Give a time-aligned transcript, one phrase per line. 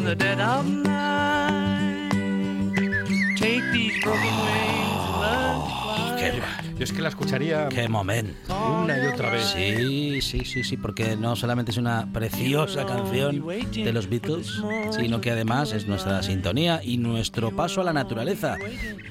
[0.00, 2.10] in the dead of night.
[3.36, 6.16] Take these broken wings and learn to fly.
[6.18, 6.42] Qué,
[6.78, 8.32] Yo es que la escucharía qué momento.
[8.82, 9.44] una y otra vez.
[9.44, 15.20] Sí, sí, sí, sí, porque no solamente es una preciosa canción de los Beatles, sino
[15.20, 18.56] que además es nuestra sintonía y nuestro paso a la naturaleza,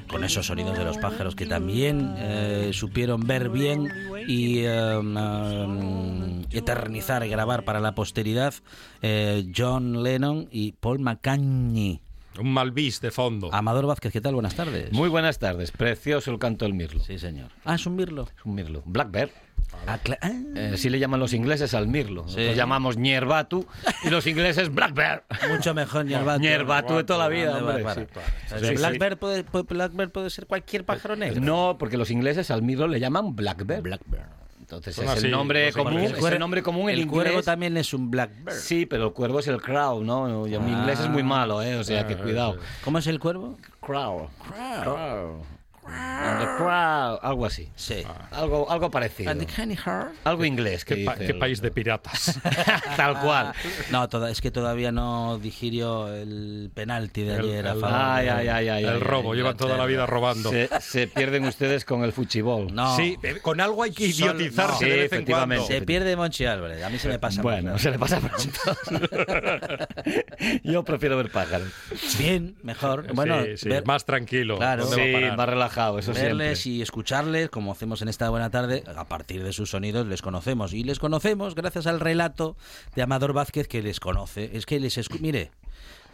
[0.08, 3.92] con esos sonidos de los pájaros que también eh, supieron ver bien
[4.30, 8.54] y eh, um, eternizar y grabar para la posteridad
[9.02, 12.00] eh, John Lennon y Paul McCartney.
[12.40, 13.50] Un malvis de fondo.
[13.52, 14.36] Amador Vázquez, ¿qué tal?
[14.36, 14.94] Buenas tardes.
[14.94, 15.72] Muy buenas tardes.
[15.72, 17.04] Precioso el canto del mirlo.
[17.04, 17.50] Sí, señor.
[17.66, 18.28] Ah, es un mirlo.
[18.38, 18.84] Es un mirlo.
[18.86, 19.32] Black bear.
[19.88, 20.32] Ah, ah.
[20.56, 22.24] Eh, así le llaman los ingleses al mirlo.
[22.24, 23.66] Nosotros llamamos ñerbatu
[24.04, 25.24] y los ingleses black bear.
[25.50, 26.42] Mucho mejor Ñerbatu.
[26.42, 28.08] Ñerbatu de toda la vida, ¿Dónde va hombre.
[28.14, 28.56] sí.
[28.60, 28.76] Sí, sí.
[28.76, 31.42] Blackbird puede, puede- Blackbird puede ser cualquier pájaro negro.
[31.42, 33.82] No, porque los ingleses al mirlo le llaman black bear.
[33.82, 34.22] Blackbird.
[34.60, 35.94] Entonces Son es así, el nombre los común.
[35.94, 36.20] ingleses.
[36.24, 37.12] Es el nombre común en el inglés.
[37.12, 38.54] cuervo también es un Blackbird.
[38.56, 40.46] Sí, pero el cuervo es el crow, ¿no?
[40.46, 40.60] Mi Ah.
[40.60, 41.76] inglés es muy malo, ¿eh?
[41.78, 42.54] O sea, que Ah, cuidado.
[42.54, 42.60] sí.
[42.84, 43.58] ¿Cómo es el cuervo?
[43.82, 44.30] Crow.
[44.84, 45.42] Crow.
[45.92, 47.20] And the crow.
[47.22, 47.70] Algo así.
[47.76, 48.04] Sí.
[48.32, 49.32] Algo, algo parecido.
[49.32, 50.12] And the heart.
[50.24, 50.86] Algo inglés.
[50.86, 52.40] Que ¿Qué, pa- dice qué el- país de piratas?
[52.98, 53.54] Tal cual.
[53.92, 57.98] No, toda- es que todavía no digirió el penalti de El- ayer a el- favor
[58.00, 58.84] Ay, de- ay, ay, ay.
[58.86, 60.50] el robo, llevan toda la vida robando.
[60.50, 62.74] Se, se pierden ustedes con el fuchibol.
[62.74, 64.90] No, Sí, eh, con algo hay que Solo- idiotizarse no.
[64.92, 65.56] de Sí, vez en cuando.
[65.56, 65.74] efectivamente.
[65.74, 66.84] se pierde Monchi Álvarez.
[66.84, 67.42] A mí se me pasa.
[67.42, 67.84] Bueno, mucho.
[67.84, 68.60] se le pasa pronto.
[70.64, 71.70] Yo prefiero ver pájaros.
[72.18, 73.12] Bien, mejor.
[73.14, 74.58] Bueno, sí, sí, ver- más tranquilo.
[74.58, 74.86] Claro.
[74.86, 75.38] ¿Dónde va a Sí, parar?
[75.38, 75.48] más
[75.80, 76.78] relajado, eso verles siempre.
[76.80, 80.74] y escucharles, como hacemos en esta buena tarde, a partir de sus sonidos les conocemos.
[80.74, 82.56] Y les conocemos gracias al relato
[82.96, 84.52] de Amador Vázquez que les conoce.
[84.54, 85.52] Es que les escu Mire,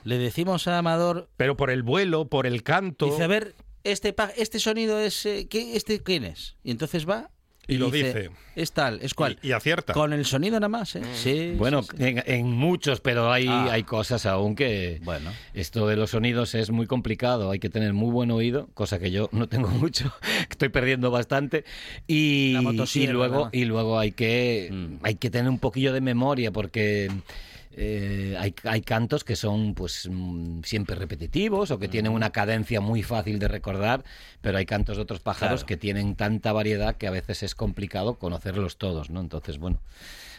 [0.03, 3.05] le decimos a Amador, Pero por el vuelo, por el canto.
[3.05, 5.25] dice, a ver, este, este sonido es...
[5.25, 6.55] eh, ¿qué, ¿Este quién es?
[6.63, 7.29] Y entonces va...
[7.67, 8.29] Y lo dice.
[8.55, 9.37] Es tal, es cual.
[9.41, 9.93] Y, y acierta.
[9.93, 11.01] Con el sonido nada más, ¿eh?
[11.13, 11.53] Sí.
[11.57, 12.03] Bueno, sí, sí.
[12.03, 13.67] en, en muchos, pero hay, Ah.
[13.71, 14.99] hay cosas aún que...
[15.03, 15.31] Bueno.
[15.53, 19.11] Esto de los sonidos es muy complicado, hay que tener muy buen oído, cosa que
[19.11, 20.13] yo no tengo mucho,
[20.49, 21.65] estoy perdiendo bastante.
[22.07, 22.61] Y, La
[22.93, 23.49] y luego, ¿no?
[23.51, 24.95] y luego hay que, Mm.
[25.03, 27.09] hay que tener un poquillo de memoria, porque
[27.77, 32.79] eh, hay, hay cantos que son pues mm, siempre repetitivos o que tienen una cadencia
[32.81, 34.03] muy fácil de recordar,
[34.41, 35.67] pero hay cantos de otros pájaros Claro.
[35.67, 39.19] que tienen tanta variedad que a veces es complicado conocerlos todos, ¿no?
[39.19, 39.81] Entonces, bueno,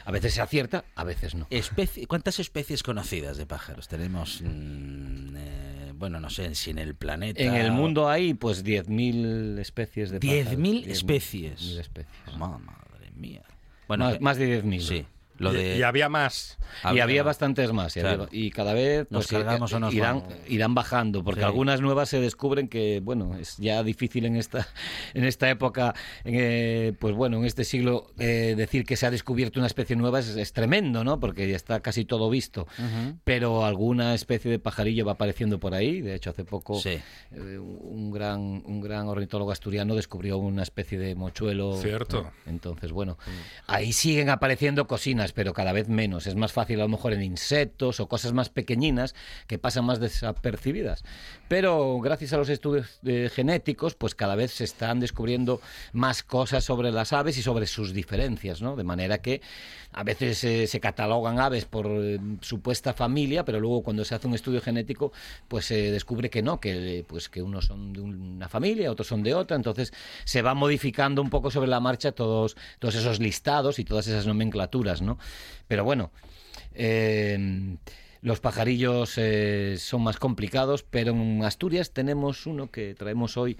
[0.04, 1.46] a veces se acierta, a veces no.
[1.50, 4.40] Especie- ¿Cuántas especies conocidas de pájaros tenemos?
[4.42, 7.42] mm, eh, bueno, no sé si en el planeta.
[7.42, 10.52] En el mundo hay pues 10.000 especies de pájaros.
[10.58, 11.62] 10.000 10.000 especies.
[11.78, 12.36] especies.
[12.38, 13.42] Ma- madre mía.
[13.88, 14.80] Bueno, más, que- más de 10.000.
[14.80, 15.06] Sí.
[15.38, 16.58] Lo Y- de, y, había más.
[16.94, 17.96] y había bastantes más.
[17.96, 18.24] Y, Claro.
[18.24, 21.44] había- y cada vez Nos pues, cargamos o nos irán, irán bajando, porque Sí.
[21.46, 24.66] algunas nuevas se descubren que, bueno, es ya difícil en esta,
[25.14, 25.94] en esta época,
[26.24, 30.20] eh, pues bueno, en este siglo, eh, decir que se ha descubierto una especie nueva
[30.20, 31.20] es, es tremendo, ¿no?
[31.20, 32.66] Porque ya está casi todo visto.
[33.24, 36.00] Pero alguna especie de pajarillo va apareciendo por ahí.
[36.00, 36.98] De hecho, hace poco Sí.
[37.32, 41.76] eh, un, gran, un gran ornitólogo asturiano descubrió una especie de mochuelo.
[41.76, 42.30] Cierto.
[42.46, 43.18] Entonces, bueno,
[43.66, 46.26] ahí siguen apareciendo cocinas, pero cada vez menos.
[46.26, 49.14] Es más fácil a lo mejor en insectos o cosas más pequeñinas
[49.46, 51.04] que pasan más desapercibidas.
[51.48, 55.60] Pero gracias a los estudios eh, genéticos, pues cada vez se están descubriendo
[55.92, 58.74] más cosas sobre las aves y sobre sus diferencias, ¿no?
[58.74, 59.40] De manera que
[59.92, 64.26] a veces eh, se catalogan aves por eh, supuesta familia, pero luego cuando se hace
[64.26, 65.12] un estudio genético,
[65.46, 69.22] pues se descubre que no, que, pues que unos son de una familia, otros son
[69.22, 69.92] de otra, entonces
[70.24, 74.26] se va modificando un poco sobre la marcha todos, todos esos listados y todas esas
[74.26, 75.16] nomenclaturas, ¿no?
[75.68, 76.10] Pero bueno,
[76.74, 77.76] eh,
[78.22, 83.56] los pajarillos eh, son más complicados, pero en Asturias tenemos uno que traemos hoy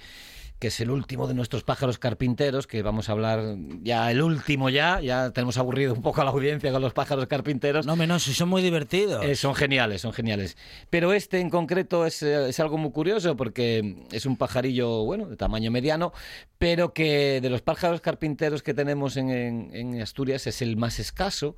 [0.58, 4.70] que es el último de nuestros pájaros carpinteros, que vamos a hablar ya el último
[4.70, 7.84] ya, ya tenemos aburrido un poco a la audiencia con los pájaros carpinteros.
[7.84, 9.22] No, menos, si son muy divertidos.
[9.22, 10.56] Eh, son geniales, son geniales.
[10.88, 15.26] Pero este en concreto es, eh, es algo muy curioso porque es un pajarillo, bueno,
[15.26, 16.14] de tamaño mediano,
[16.56, 20.98] pero que de los pájaros carpinteros que tenemos en, en- en Asturias es el más
[21.00, 21.54] escaso.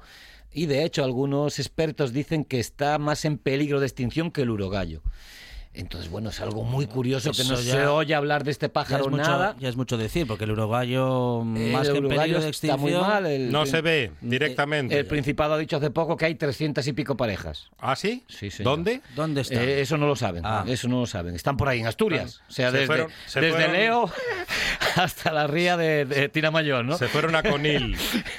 [0.52, 4.50] Y de hecho, algunos expertos dicen que está más en peligro de extinción que el
[4.50, 5.02] urogallo.
[5.74, 8.66] Entonces, bueno, es algo muy curioso que Eso no ya- se oye hablar de este
[8.66, 9.54] ya, pájaro es mucho, nada.
[9.60, 10.50] ya es mucho decir, porque el
[11.56, 13.00] El más que en urogallo peligro de está muy extinción...
[13.08, 13.26] mal.
[13.26, 14.98] El, No se ve directamente.
[14.98, 17.70] el Principado ha dicho hace poco que hay 300 y pico parejas.
[17.78, 18.24] ¿Ah, sí?
[18.28, 18.72] Sí, señor.
[18.76, 19.02] ¿Dónde?
[19.14, 19.62] ¿Dónde está?
[19.62, 20.64] Eh, eso no lo saben, Ah.
[20.66, 21.34] eso no lo saben.
[21.36, 22.40] Están por ahí en Asturias.
[22.48, 24.10] O sea, Se desde, fueron- se desde fueron- Leo
[24.96, 26.96] hasta la ría de, de Tiramayor, ¿no?
[26.98, 27.96] Se fueron a Conil.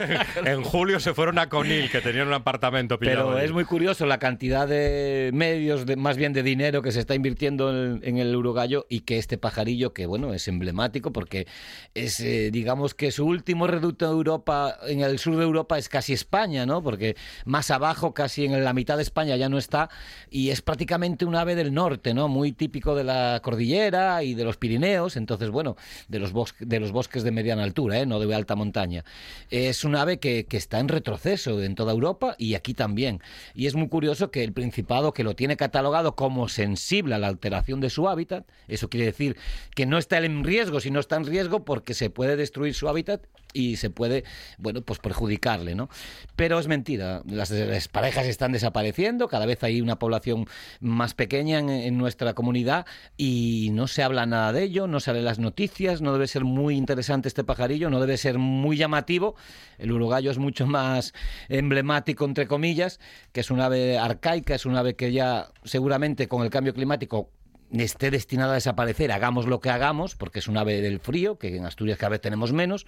[0.44, 3.26] en julio se fueron a Conil, que tenían un apartamento pillado.
[3.26, 3.46] Pero allí.
[3.46, 7.14] es muy curioso la cantidad de medios, de, más bien de dinero que se está
[7.14, 11.46] invirtiendo en, en el urogallo y que este pajarillo, que bueno, es emblemático porque
[11.94, 15.88] es, eh, digamos que su último reducto en Europa, en el sur de Europa, es
[15.88, 16.82] casi España, ¿no?
[16.82, 19.90] Porque más abajo, casi en la mitad de España ya no está
[20.30, 22.28] y es prácticamente un ave del norte, ¿no?
[22.28, 25.76] Muy típico de la cordillera y de los Pirineos, entonces, bueno,
[26.08, 28.06] de los, bosques, de los bosques de mediana altura, ¿eh?
[28.06, 29.04] No de alta montaña.
[29.50, 33.20] Es un ave que, que está en retroceso en toda Europa y aquí también.
[33.54, 37.28] Y es muy curioso que el Principado, que lo tiene catalogado como sensible a la
[37.28, 39.38] alteración de su hábitat, eso quiere decir
[39.74, 43.22] que no está en riesgo, sino está en riesgo porque se puede destruir su hábitat
[43.52, 44.24] y se puede,
[44.58, 45.88] bueno, pues perjudicarle, ¿no?
[46.36, 50.46] Pero es mentira, las, las parejas están desapareciendo, cada vez hay una población
[50.80, 52.86] más pequeña en, en nuestra comunidad
[53.16, 56.76] y no se habla nada de ello, no salen las noticias, no debe ser muy
[56.76, 59.36] interesante este pajarillo, no debe ser muy llamativo.
[59.78, 61.14] El urogallo es mucho más
[61.48, 63.00] emblemático, entre comillas,
[63.32, 67.30] que es un ave arcaica, es un ave que ya seguramente con el cambio climático
[67.72, 71.56] esté destinada a desaparecer, hagamos lo que hagamos, porque es un ave del frío, que
[71.56, 72.86] en Asturias cada vez tenemos menos,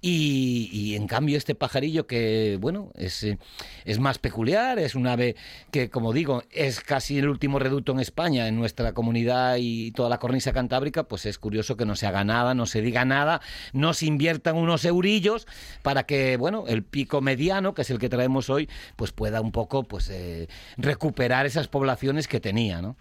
[0.00, 3.38] y, y en cambio este pajarillo que, bueno, es, eh,
[3.84, 5.36] es más peculiar, es un ave
[5.70, 10.08] que, como digo, es casi el último reducto en España, en nuestra comunidad y toda
[10.08, 13.40] la cornisa cantábrica, pues es curioso que no se haga nada, no se diga nada,
[13.72, 15.46] no se inviertan unos eurillos
[15.82, 19.52] para que, bueno, el pico mediano, que es el que traemos hoy, pues pueda un
[19.52, 22.96] poco, pues, eh, recuperar esas poblaciones que tenía, ¿no?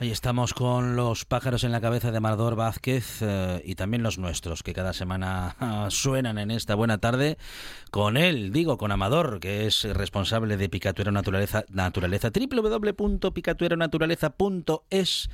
[0.00, 4.16] Ahí estamos con los pájaros en la cabeza de Amador Vázquez eh, y también los
[4.16, 7.36] nuestros, que cada semana ah, suenan en esta buena tarde.
[7.90, 15.28] Con él, digo, con Amador, que es responsable de Picatuera Naturaleza, Naturaleza www.picatueronaturaleza.es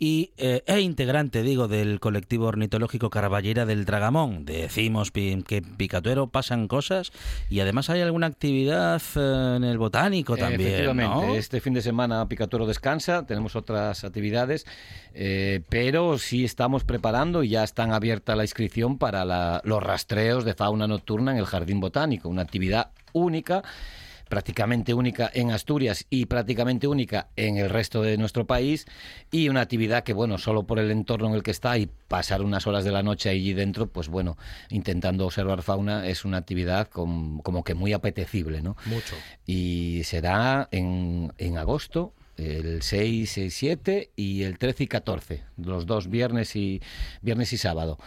[0.00, 4.44] y eh, e integrante, digo, del colectivo ornitológico Carballera del Dragamón.
[4.44, 7.12] Decimos que en Picatuero pasan cosas
[7.50, 11.36] y además hay alguna actividad eh, en el botánico también, Efectivamente, ¿no?
[11.36, 14.66] este fin de semana Picatuero descansa, tenemos otras actividades,
[15.14, 20.44] eh, pero sí estamos preparando y ya están abierta la inscripción para la- los rastreos
[20.44, 23.62] de fauna nocturna en el Jardín Botánico, una actividad única
[24.28, 28.84] prácticamente única en Asturias y prácticamente única en el resto de nuestro país
[29.30, 32.42] y una actividad que bueno solo por el entorno en el que está y pasar
[32.42, 34.36] unas horas de la noche allí dentro pues bueno
[34.68, 39.14] intentando observar fauna es una actividad com- como que muy apetecible no Mucho.
[39.46, 45.86] y será en, en agosto el 6, 6, 7 y el 13 y 14, los
[45.86, 46.80] dos viernes y
[47.20, 47.98] viernes y sábado.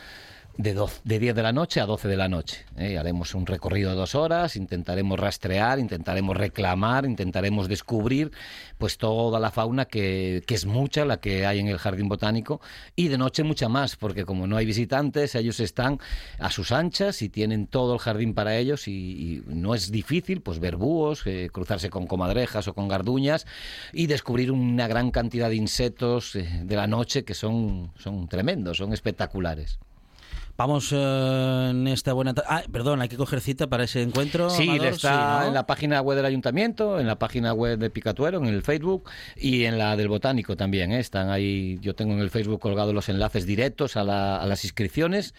[0.58, 2.66] De, de 10 de la noche a 12 de la noche.
[2.78, 2.98] ¿eh?
[2.98, 8.32] Haremos un recorrido de dos horas, intentaremos rastrear, intentaremos reclamar, intentaremos descubrir
[8.78, 12.62] pues toda la fauna que, que, es mucha la que hay en el jardín botánico
[12.96, 16.00] y de noche mucha más, porque como no hay visitantes, ellos están
[16.40, 20.60] a sus anchas y tienen todo el jardín para ellos y, no es difícil pues
[20.60, 23.46] ver búhos, eh, cruzarse con comadrejas o con garduñas
[23.94, 28.78] y descubrir una gran cantidad de insectos eh, de la noche que son, son tremendos,
[28.78, 29.80] son espectaculares.
[30.62, 32.36] Vamos eh, en esta buena.
[32.48, 34.48] Ah, perdón, hay que coger cita para ese encuentro.
[34.52, 34.88] Sí, Amador?
[34.90, 35.48] está Sí, ¿no?
[35.48, 39.10] en la página web del ayuntamiento, en la página web de Picatuero, en el Facebook
[39.36, 40.92] y en la del Botánico también.
[40.92, 41.00] ¿eh?
[41.00, 44.64] Están ahí, yo tengo en el Facebook colgados los enlaces directos a, la- a las
[44.64, 45.34] inscripciones.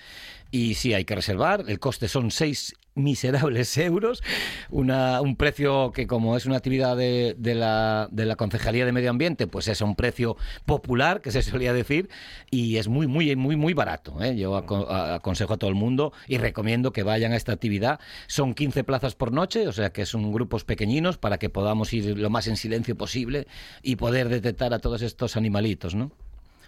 [0.50, 1.67] Y sí, hay que reservar.
[1.69, 4.22] El coste son seis miserables euros.
[4.70, 8.92] Una, un precio que, como es una actividad de, de la, de la Concejalía de
[8.92, 12.08] Medio Ambiente, pues es un precio popular, que se solía decir,
[12.50, 14.22] y es muy, muy, muy, muy barato.
[14.22, 14.37] ¿eh?
[14.37, 18.00] Yo aco- aconsejo a todo el mundo y recomiendo que vayan a esta actividad.
[18.26, 22.18] Son 15 plazas por noche, o sea que son grupos pequeñinos para que podamos ir
[22.18, 23.46] lo más en silencio posible
[23.82, 26.12] y poder detectar a todos estos animalitos, ¿no?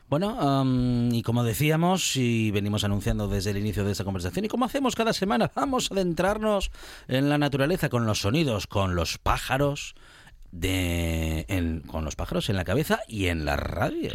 [0.08, 4.48] Bueno, am, y como decíamos y venimos anunciando desde el inicio de esta conversación, y
[4.48, 6.70] como hacemos cada semana, vamos a adentrarnos
[7.08, 9.94] en la naturaleza con los sonidos, con los pájaros,
[10.52, 14.12] de, en- con los pájaros en la cabeza y en la radio.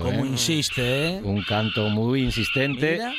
[0.00, 0.28] Como ¿eh?
[0.28, 1.20] insiste, ¿eh?
[1.22, 2.92] Un canto muy insistente.
[2.92, 3.12] Mira.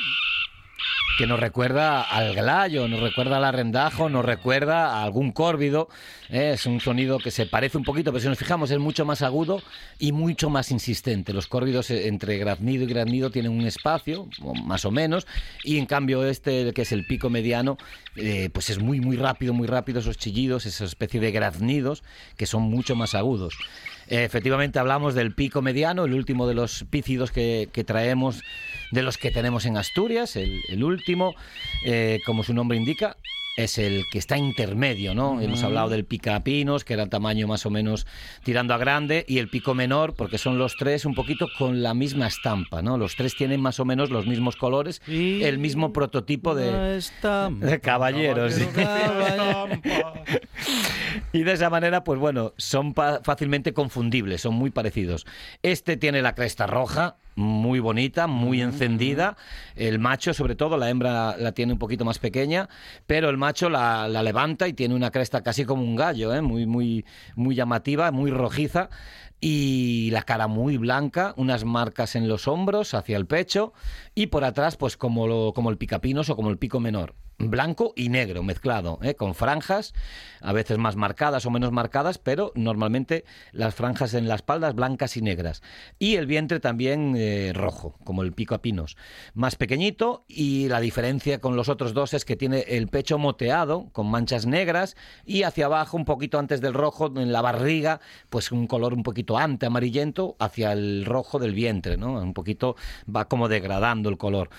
[1.17, 5.89] que nos recuerda al glayo, nos recuerda al arrendajo, nos recuerda a algún córvido.
[6.29, 6.51] ¿Eh?
[6.53, 9.21] Es un sonido que se parece un poquito, pero si nos fijamos es mucho más
[9.21, 9.61] agudo
[9.99, 11.33] y mucho más insistente.
[11.33, 14.27] Los córvidos eh, entre graznido y graznido tienen un espacio,
[14.63, 15.27] más o menos,
[15.63, 17.77] y en cambio este, que es el pico mediano,
[18.15, 22.03] eh, pues es muy, muy rápido, muy rápido esos chillidos, esa especie de graznidos
[22.37, 23.55] que son mucho más agudos.
[24.07, 28.41] Efectivamente hablamos del pico mediano, el último de los pícidos que, que traemos,
[28.91, 31.35] de los que tenemos en Asturias, el, el último,
[31.85, 33.15] eh, como su nombre indica,
[33.55, 35.39] es el que está intermedio, ¿no?
[35.41, 38.07] Hemos hablado del picapinos, que era tamaño más o menos
[38.43, 41.93] tirando a grande, y el pico menor, porque son los tres un poquito con la
[41.93, 42.97] misma estampa, ¿no?
[42.97, 47.49] Los tres tienen más o menos los mismos colores, Y el mismo prototipo de, está-
[47.51, 48.53] de caballeros.
[48.55, 48.65] sí.
[51.31, 55.25] Y de esa manera, pues bueno, son fácilmente confundibles, son muy parecidos.
[55.63, 59.37] Este tiene la cresta roja, muy bonita, muy encendida.
[59.75, 62.69] El macho, sobre todo, la hembra la tiene un poquito más pequeña,
[63.07, 66.41] pero el macho la, la levanta y tiene una cresta casi como un gallo, ¿eh?
[66.41, 68.89] muy, muy, muy llamativa, muy rojiza.
[69.45, 73.73] Y la cara muy blanca, unas marcas en los hombros, hacia el pecho,
[74.15, 77.13] y por atrás, pues como, lo- como el picapinos o como el pico menor
[77.49, 79.15] blanco y negro mezclado, ¿eh?
[79.15, 79.93] con franjas,
[80.41, 85.17] a veces más marcadas o menos marcadas, pero normalmente las franjas en la espalda blancas
[85.17, 85.61] y negras.
[85.99, 88.97] Y el vientre también eh, rojo, como el pico a pinos.
[89.33, 93.89] Más pequeñito y la diferencia con los otros dos es que tiene el pecho moteado,
[93.91, 94.95] con manchas negras,
[95.25, 99.03] y hacia abajo, un poquito antes del rojo, en la barriga, pues un color un
[99.03, 102.13] poquito ante amarillento hacia el rojo del vientre, ¿no?
[102.13, 102.75] Un poquito
[103.13, 104.49] va como degradando el color.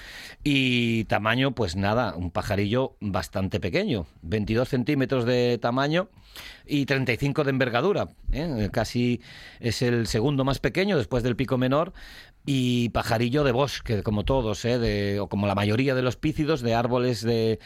[0.42, 6.08] Y tamaño, pues nada, un pajarillo bastante pequeño, 22 centímetros de tamaño
[6.66, 8.08] y 35 de envergadura.
[8.32, 8.68] ¿eh?
[8.72, 9.20] Casi
[9.60, 11.92] es el segundo más pequeño después del pico menor
[12.46, 14.78] y pajarillo de bosque, como todos, ¿eh?
[14.78, 17.58] de, o como la mayoría de los pícidos, de árboles de,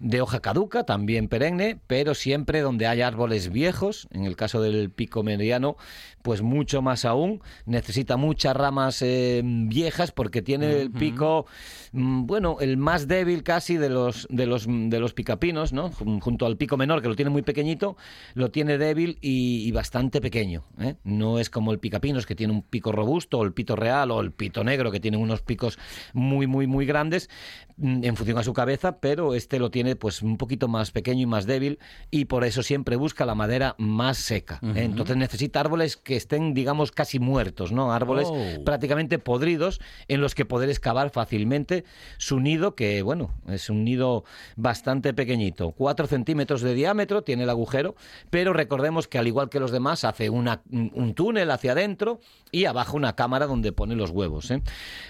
[0.00, 4.90] de hoja caduca, también perenne, pero siempre donde hay árboles viejos, en el caso del
[4.90, 5.76] pico mediano,
[6.22, 11.46] pues mucho más aún, necesita muchas ramas eh, viejas porque tiene el pico,
[11.92, 15.90] mm, bueno, el más débil casi de los, de los, de los picapinos, ¿no?
[15.90, 17.96] Jun- Junto al pico menor, que lo tiene muy pequeñito,
[18.34, 20.64] lo tiene débil y, y bastante pequeño.
[20.78, 20.94] ¿eh?
[21.04, 24.20] No es como el picapinos, que tiene un pico robusto, o el pito real, o
[24.20, 25.78] el pito negro, que tiene unos picos
[26.12, 27.30] muy, muy, muy grandes
[27.78, 31.22] mm, en función a su cabeza, pero este lo tiene pues un poquito más pequeño
[31.22, 31.78] y más débil
[32.10, 34.58] y por eso siempre busca la madera más seca.
[34.62, 34.82] ¿eh?
[34.84, 37.92] Entonces necesita árboles que estén, digamos, casi muertos, ¿no?
[37.92, 38.64] Árboles Oh.
[38.64, 41.84] prácticamente podridos en los que poder excavar fácilmente
[42.16, 44.24] su nido, que bueno, es un nido
[44.56, 45.70] bastante pequeñito.
[45.72, 47.94] Cuatro centímetros de diámetro tiene el agujero,
[48.30, 52.64] pero recordemos que al igual que los demás hace una- un túnel hacia adentro y
[52.64, 54.50] abajo una cámara donde pone los los huevos.
[54.52, 54.62] ¿eh?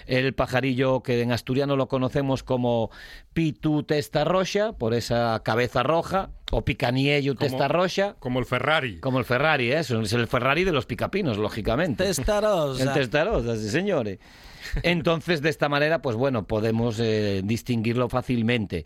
[0.07, 2.89] El pajarillo que en asturiano lo conocemos como
[3.33, 8.15] pitu testa roja, por esa cabeza roja, o picaniello testa roja.
[8.19, 8.99] Como el Ferrari.
[8.99, 9.79] Como el Ferrari, ¿eh?
[9.79, 12.05] es el Ferrari de los picapinos, lógicamente.
[12.05, 12.83] Testarosa.
[12.83, 14.19] El testarosa, sí, señores.
[14.83, 18.85] Entonces, de esta manera, pues bueno, podemos eh, distinguirlo fácilmente.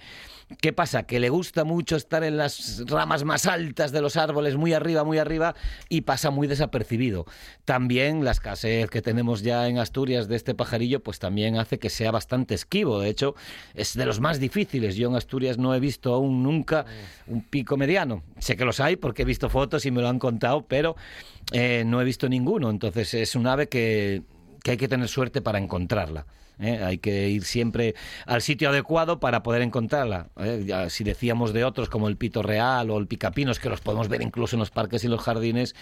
[0.61, 1.03] ¿Qué pasa?
[1.03, 5.03] Que le gusta mucho estar en las ramas más altas de los árboles, muy arriba,
[5.03, 5.55] muy arriba,
[5.89, 7.25] y pasa muy desapercibido.
[7.65, 11.89] También la escasez que tenemos ya en Asturias de este pajarillo, pues también hace que
[11.89, 12.99] sea bastante esquivo.
[12.99, 13.35] De hecho,
[13.73, 14.95] es de los más difíciles.
[14.95, 16.85] Yo en Asturias no he visto aún nunca
[17.27, 18.23] un pico mediano.
[18.39, 20.95] Sé que los hay porque he visto fotos y me lo han contado, pero
[21.51, 22.69] eh, no he visto ninguno.
[22.69, 24.23] Entonces es un ave que
[24.63, 26.25] que hay que tener suerte para encontrarla.
[26.59, 26.81] ¿Eh?
[26.83, 27.95] Hay que ir siempre
[28.25, 30.27] al sitio adecuado para poder encontrarla.
[30.37, 30.87] ¿eh?
[30.89, 34.21] si decíamos de otros como el pito real o el picapinos, que los podemos ver
[34.21, 35.75] incluso en los parques y los jardines,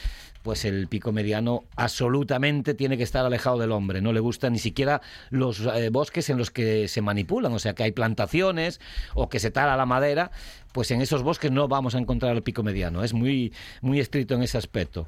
[0.44, 4.02] pues el pico mediano absolutamente tiene que estar alejado del hombre.
[4.02, 7.74] No le gustan ni siquiera los eh, bosques en los que se manipulan, o sea,
[7.74, 8.80] que hay plantaciones
[9.14, 10.32] o que se tala la madera.
[10.72, 13.04] Pues en esos bosques no vamos a encontrar el pico mediano.
[13.04, 15.06] Es muy, muy estricto en ese aspecto.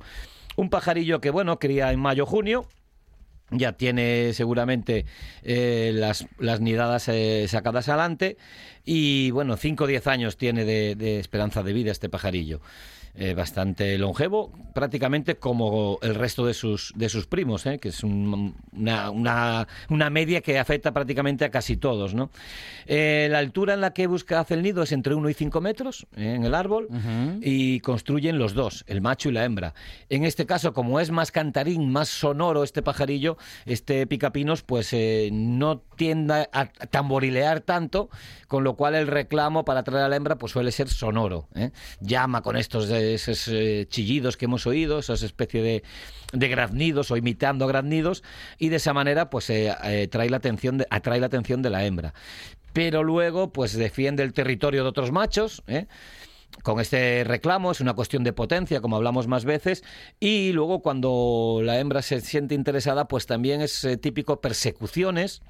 [0.56, 2.68] Un pajarillo que, bueno, cría en mayo-junio,
[3.58, 5.06] ya tiene seguramente
[5.44, 8.38] eh, las, las, nidadas eh, sacadas adelante
[8.86, 12.62] y bueno, 5 o 10 años tiene de, esperanza de vida este pajarillo.
[13.16, 19.12] Eh, bastante longevo, prácticamente como el resto de sus, de sus primos, que es una,
[19.12, 22.16] una, una, media que afecta prácticamente a casi todos.
[22.16, 22.32] ¿no?
[22.88, 26.08] la altura en la que busca hace el nido es entre 1 y 5 metros
[26.16, 26.88] en el árbol
[27.44, 29.76] y construyen los dos, el macho y la hembra.
[30.10, 33.38] En este caso, como es más cantarín, más sonoro este pajarillo,
[33.68, 34.92] este picapinos, pues
[35.32, 38.10] no tiende a tamborilear tanto,
[38.48, 41.48] con lo cual el reclamo para traer a la hembra pues suele ser sonoro.
[41.56, 41.72] ¿eh?
[42.00, 45.84] Llama con estos esos, eh, chillidos que hemos oído, esas especie de,
[46.32, 48.24] de graznidos o imitando graznidos,
[48.58, 51.86] y de esa manera pues eh, trae la atención de, atrae la atención de la
[51.86, 52.14] hembra.
[52.74, 55.64] Pero luego pues defiende el territorio de otros machos,
[56.62, 59.84] con este reclamo, es una cuestión de potencia, como hablamos más veces,
[60.20, 65.42] y luego cuando la hembra se siente interesada, pues también es típico persecuciones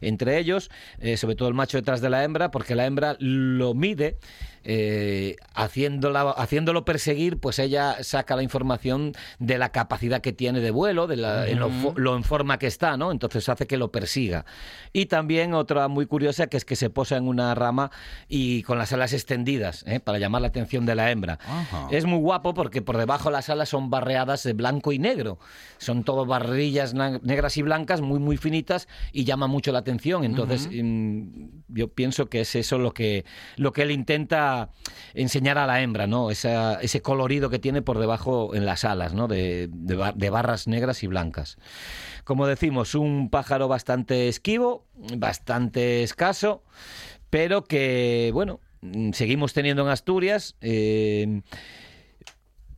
[0.00, 3.74] entre ellos, eh, sobre todo el macho detrás de la hembra, porque la hembra lo
[3.74, 4.18] mide
[4.64, 11.06] eh, haciéndolo perseguir, pues ella saca la información de la capacidad que tiene de vuelo,
[11.06, 13.10] de lo, en forma que está, ¿no?
[13.10, 14.44] Entonces hace que lo persiga.
[14.92, 17.90] Y también otra muy curiosa que es que se posa en una rama
[18.28, 20.00] y con las alas extendidas, ¿eh?
[20.00, 21.38] para llamar la atención de la hembra.
[21.90, 25.38] Es muy guapo porque por debajo las alas son barreadas de blanco y negro.
[25.78, 30.24] Son todo barrillas negras y blancas, muy, muy finitas y llama mucho la atención.
[30.24, 31.22] Entonces, mm,
[31.68, 33.24] yo pienso que es eso lo que,
[33.56, 34.51] lo que él intenta
[35.14, 36.30] enseñar a la hembra, ¿no?
[36.30, 39.28] ese colorido que tiene por debajo en las alas, ¿no?
[39.28, 41.58] De, de, barras negras y blancas.
[42.24, 46.62] Como decimos, un pájaro bastante esquivo, bastante escaso,
[47.30, 48.60] pero que, bueno,
[49.12, 50.56] seguimos teniendo en Asturias.
[50.60, 51.42] Eh,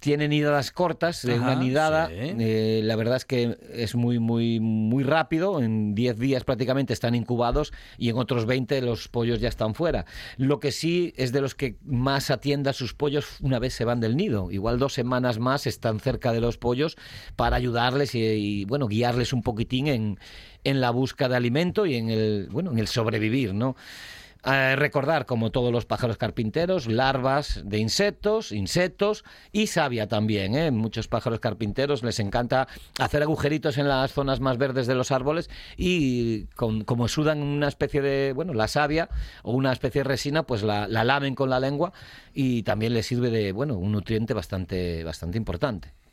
[0.04, 2.10] tienen nidadas cortas, de una nidada.
[2.12, 5.62] Eh, la verdad es que es muy, muy, muy rápido.
[5.62, 10.04] En 10 días prácticamente están incubados y en otros 20 los pollos ya están fuera.
[10.36, 13.86] Lo que sí es de los que más atienda a sus pollos una vez se
[13.86, 14.50] van del nido.
[14.50, 16.96] Igual dos semanas más están cerca de los pollos
[17.34, 20.18] para ayudarles y, bueno, guiarles un poquitín en,
[20.64, 23.74] en la búsqueda de alimento y en el, bueno, en el sobrevivir, ¿no?
[24.44, 30.54] Recordar, como todos los pájaros carpinteros, larvas de insectos, insectos y savia también.
[30.54, 30.70] ¿eh?
[30.70, 35.48] Muchos pájaros carpinteros les encanta hacer agujeritos en las zonas más verdes de los árboles
[35.76, 39.08] y como sudan una especie de, bueno, la savia
[39.42, 41.92] o una especie de resina, pues la, la lamen con la lengua
[42.34, 46.03] y también les sirve de, bueno, un nutriente bastante, bastante importante.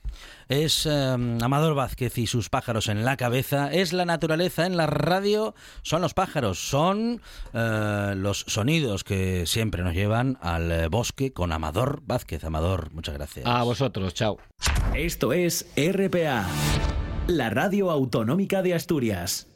[0.50, 3.72] Es em, Amador Vázquez y sus pájaros en la cabeza.
[3.72, 5.56] Es la naturaleza en la radio.
[5.82, 6.60] Son los pájaros.
[6.60, 7.22] Son
[7.54, 12.44] eh, los sonidos que siempre nos llevan al eh, bosque con Amador Vázquez.
[12.44, 13.46] Amador, muchas gracias.
[13.46, 14.14] A vosotros.
[14.14, 14.38] Chao.
[14.96, 16.46] Esto es RPA,
[17.28, 19.51] la radio autonómica de Asturias.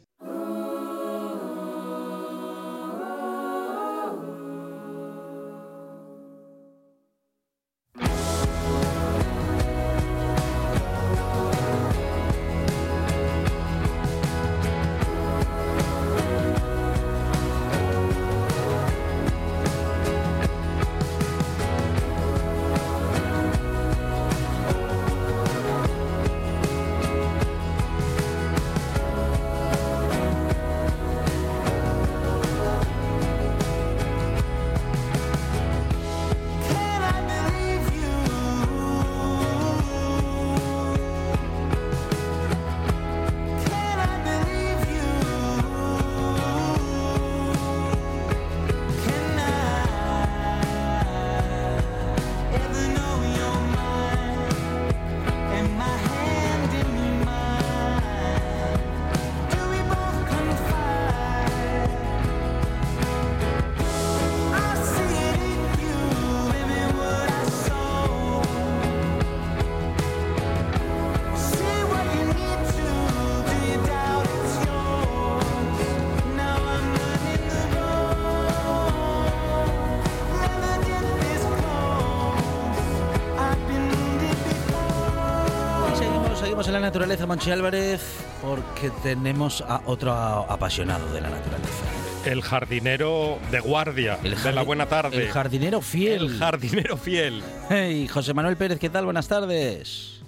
[86.96, 91.84] Naturaleza, Monchi Álvarez, porque tenemos a otro apasionado de la naturaleza.
[92.26, 95.26] El jardinero de guardia el de la buena tarde.
[95.26, 96.22] El jardinero fiel.
[96.22, 97.44] El jardinero fiel.
[97.70, 99.04] Hey, José Manuel Pérez, ¿qué tal?
[99.04, 100.24] Buenas tardes.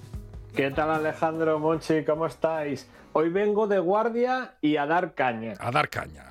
[0.57, 2.03] ¿Qué tal Alejandro Monchi?
[2.03, 2.89] ¿Cómo estáis?
[3.13, 5.53] Hoy vengo de guardia y a dar caña.
[5.61, 6.25] A dar caña.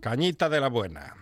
[0.00, 1.12] Cañita de la buena.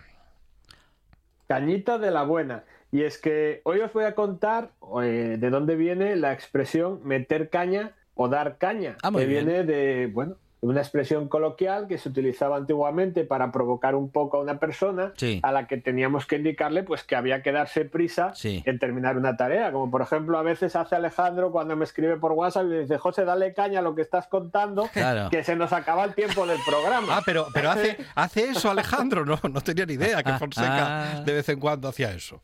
[1.49, 2.63] Cañita de la buena.
[2.89, 4.71] Y es que hoy os voy a contar
[5.03, 8.95] eh, de dónde viene la expresión meter caña o dar caña.
[9.03, 9.45] Ah, que bien.
[9.45, 14.39] viene de, bueno, una expresión coloquial que se utilizaba antiguamente para provocar un poco a
[14.41, 15.39] una persona Sí.
[15.43, 18.63] a la que teníamos que indicarle pues que había que darse prisa Sí.
[18.65, 22.31] en terminar una tarea, como por ejemplo a veces hace Alejandro cuando me escribe por
[22.31, 25.29] WhatsApp y me dice, José, dale caña a lo que estás contando, Claro.
[25.29, 27.17] que se nos acaba el tiempo del programa.
[27.17, 29.23] Ah, pero, pero hace, hace eso Alejandro.
[29.23, 31.21] No, no tenía ni idea que Ah, Fonseca ah.
[31.23, 32.41] de vez en cuando hacía eso.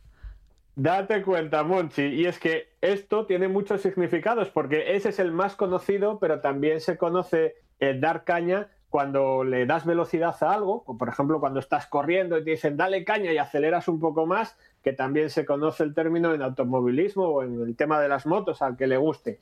[0.75, 5.55] Date cuenta, Monchi, y es que esto tiene muchos significados, porque ese es el más
[5.55, 10.97] conocido, pero también se conoce el dar caña cuando le das velocidad a algo, o
[10.97, 14.57] por ejemplo cuando estás corriendo y te dicen dale caña y aceleras un poco más,
[14.83, 18.61] que también se conoce el término en automovilismo o en el tema de las motos,
[18.61, 19.39] al que le guste.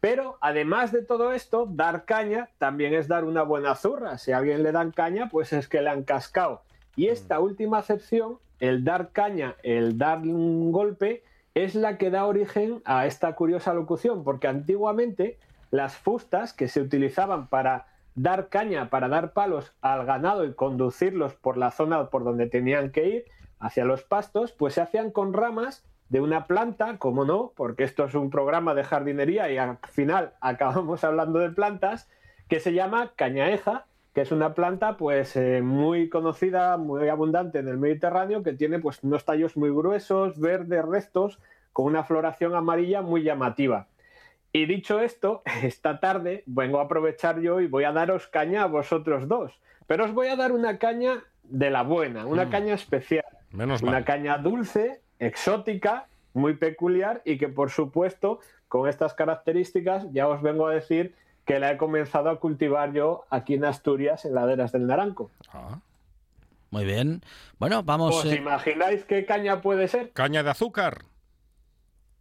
[0.00, 4.16] Pero además de todo esto, dar caña también es dar una buena zurra.
[4.18, 6.62] Si a alguien le dan caña, pues es que le han cascado.
[6.94, 11.22] Y esta última acepción, el dar caña, el dar un golpe,
[11.54, 15.38] es la que da origen a esta curiosa locución, porque antiguamente
[15.70, 21.34] las fustas que se utilizaban para dar caña, para dar palos al ganado y conducirlos
[21.34, 23.24] por la zona por donde tenían que ir,
[23.60, 28.04] hacia los pastos, pues se hacían con ramas de una planta, como no, porque esto
[28.04, 32.08] es un programa de jardinería y al final acabamos hablando de plantas,
[32.48, 33.86] que se llama cañaeja,
[34.18, 38.80] que es una planta pues eh, muy conocida, muy abundante en el Mediterráneo, que tiene
[38.80, 41.38] pues unos tallos muy gruesos, verdes, rectos,
[41.72, 43.86] con una floración amarilla muy llamativa.
[44.52, 48.66] Y dicho esto, esta tarde vengo a aprovechar yo y voy a daros caña a
[48.66, 49.52] vosotros dos.
[49.86, 52.50] Pero os voy a dar una caña de la buena, una Mm.
[52.50, 53.24] caña especial.
[53.52, 54.04] Menos Una mal.
[54.04, 60.66] caña dulce, exótica, muy peculiar y que por supuesto con estas características ya os vengo
[60.66, 61.14] a decir
[61.48, 65.30] que la he comenzado a cultivar yo aquí en Asturias, en laderas del Naranco.
[65.50, 65.80] Ah.
[66.70, 67.22] Muy bien.
[67.58, 68.14] Bueno, vamos.
[68.14, 70.12] ¿Os eh, imagináis qué caña puede ser?
[70.12, 71.06] Caña de azúcar.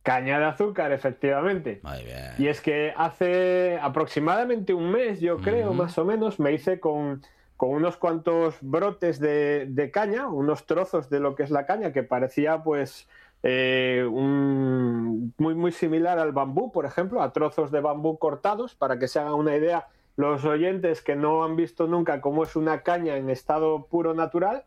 [0.02, 1.82] Caña de azúcar, efectivamente.
[1.84, 2.36] Muy bien.
[2.38, 5.74] Y es que hace aproximadamente un mes, yo creo, Ujú.
[5.74, 7.22] más o menos, me hice con,
[7.58, 11.92] con unos cuantos brotes de, de caña, unos trozos de lo que es la caña,
[11.92, 13.10] que parecía pues
[13.44, 19.00] eh, un- muy, muy similar al bambú, por ejemplo, a trozos de bambú cortados, para
[19.00, 22.82] que se hagan una idea los oyentes que no han visto nunca cómo es una
[22.82, 24.64] caña en estado puro natural.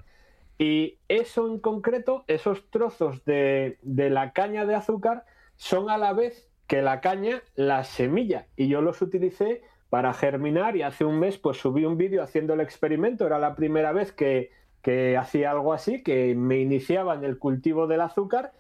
[0.59, 5.25] Y eso en concreto, esos trozos de, de la caña de azúcar,
[5.57, 8.47] son a la vez que la caña la semilla.
[8.57, 12.55] Y yo los utilicé para germinar y hace un mes pues subí un vídeo haciendo
[12.55, 13.27] el experimento.
[13.27, 14.53] Era la primera vez que,
[14.83, 18.53] que hacía algo así, que me iniciaba en el cultivo del azúcar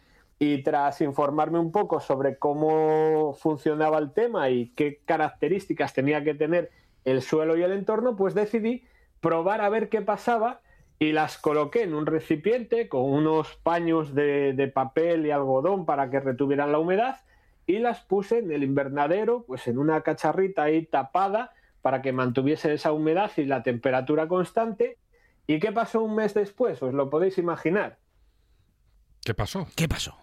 [0.42, 6.32] y tras informarme un poco sobre cómo funcionaba el tema y qué características tenía que
[6.32, 6.70] tener
[7.04, 8.84] el suelo y el entorno, pues decidí
[9.20, 10.62] probar a ver qué pasaba
[10.98, 16.08] y las coloqué en un recipiente con unos paños de, de papel y algodón para
[16.08, 17.20] que retuvieran la humedad
[17.66, 22.72] y las puse en el invernadero, pues en una cacharrita ahí tapada para que mantuviese
[22.72, 24.96] esa humedad y la temperatura constante.
[25.46, 26.82] ¿Y qué pasó un mes después?
[26.82, 27.98] Os lo podéis imaginar.
[29.22, 29.66] ¿Qué pasó?
[29.76, 30.16] ¿Qué pasó?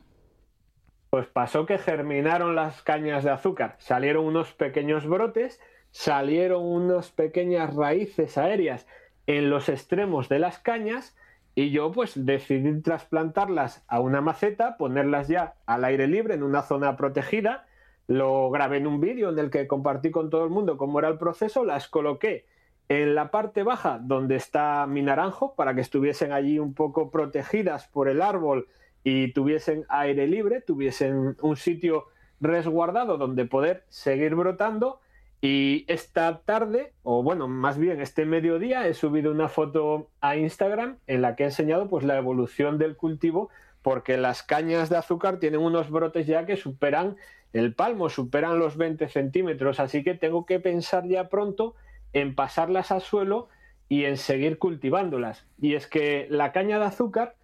[1.09, 7.75] Pues pasó que germinaron las cañas de azúcar, salieron unos pequeños brotes, salieron unas pequeñas
[7.75, 8.87] raíces aéreas
[9.25, 11.15] en los extremos de las cañas
[11.55, 16.61] y yo pues decidí trasplantarlas a una maceta, ponerlas ya al aire libre en una
[16.61, 17.65] zona protegida,
[18.07, 21.07] lo grabé en un vídeo en el que compartí con todo el mundo cómo era
[21.07, 22.45] el proceso, las coloqué
[22.89, 27.87] en la parte baja donde está mi naranjo para que estuviesen allí un poco protegidas
[27.87, 28.67] por el árbol
[29.09, 32.07] y tuviesen aire libre, tuviesen un sitio
[32.41, 34.99] resguardado donde poder seguir brotando.
[35.39, 40.97] Y esta tarde, o bueno, más bien este mediodía, he subido una foto a Instagram
[41.07, 43.49] en la que he enseñado pues la evolución del cultivo,
[43.81, 47.15] porque las cañas de azúcar tienen unos brotes ya que superan
[47.53, 51.75] el palmo, superan los 20 centímetros, así que tengo que pensar ya pronto
[52.11, 53.47] en pasarlas al suelo
[53.87, 55.45] y en seguir cultivándolas.
[55.61, 57.36] Y es que la caña de azúcar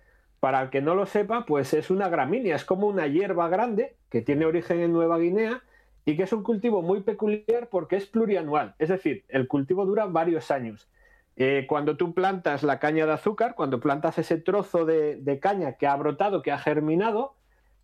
[0.43, 3.95] para el que no lo sepa, pues es una gramínea, es como una hierba grande
[4.09, 5.63] que tiene origen en Nueva Guinea
[6.03, 10.05] y que es un cultivo muy peculiar porque es plurianual, es decir, el cultivo dura
[10.05, 10.89] varios años.
[11.37, 15.77] Eh, cuando tú plantas la caña de azúcar, cuando plantas ese trozo de, de caña
[15.77, 17.35] que ha brotado, que ha germinado,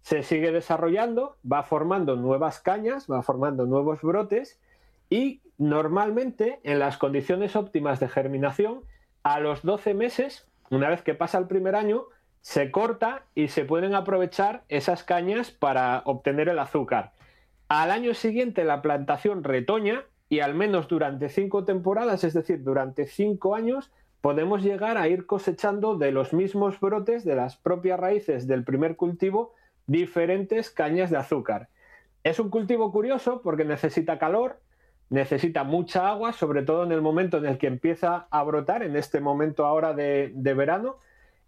[0.02, 4.60] se sigue desarrollando, va formando nuevas cañas, va formando nuevos brotes
[5.10, 8.82] y normalmente en las condiciones óptimas de germinación,
[9.24, 12.04] a los 12 meses, una vez que pasa el primer año,
[12.42, 17.12] se corta y se pueden aprovechar esas cañas para obtener el azúcar.
[17.68, 23.06] Al año siguiente la plantación retoña y al menos durante cinco temporadas, es decir, durante
[23.08, 28.48] cinco años, podemos llegar a ir cosechando de los mismos brotes, de las propias raíces
[28.48, 29.54] del primer cultivo,
[29.88, 31.70] diferentes cañas de azúcar.
[32.24, 34.60] Es un cultivo curioso porque necesita calor,
[35.10, 38.96] necesita mucha agua, sobre todo en el momento en el que empieza a brotar, en
[38.96, 40.98] este momento ahora de, verano,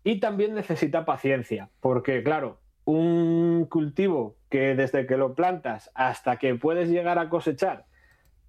[0.04, 6.56] y también necesita paciencia, porque claro, un cultivo que desde que lo plantas hasta que
[6.56, 7.86] puedes llegar a cosechar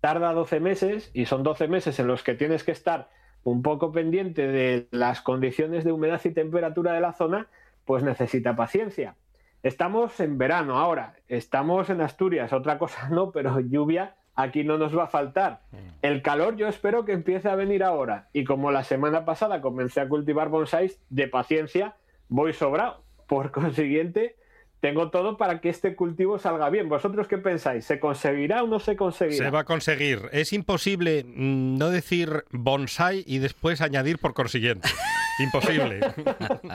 [0.00, 3.08] tarda 12 meses y son 12 meses en los que tienes que estar
[3.44, 7.48] un poco pendiente de las condiciones de humedad y temperatura de la zona,
[7.84, 9.16] pues necesita paciencia.
[9.62, 14.96] Estamos en verano ahora, estamos en Asturias, otra cosa no, pero lluvia aquí no nos
[14.96, 15.60] va a faltar.
[15.70, 15.76] Mm.
[16.02, 20.00] El calor yo espero que empiece a venir ahora y como la semana pasada comencé
[20.00, 21.96] a cultivar bonsáis, de paciencia
[22.28, 23.02] voy sobrado.
[23.26, 24.36] Por consiguiente,
[24.80, 26.88] tengo todo para que este cultivo salga bien.
[26.88, 27.84] ¿Vosotros qué pensáis?
[27.84, 29.44] ¿Se conseguirá o no se conseguirá?
[29.44, 30.28] Se va a conseguir.
[30.32, 34.88] Es imposible mm, no decir bonsai y después añadir por consiguiente.
[35.42, 36.00] Imposible.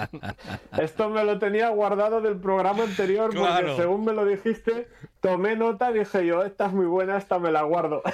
[0.77, 4.88] Esto me lo tenía guardado del programa anterior porque según me lo dijiste,
[5.21, 8.03] tomé nota, dije yo, esta es muy buena, esta me la guardo.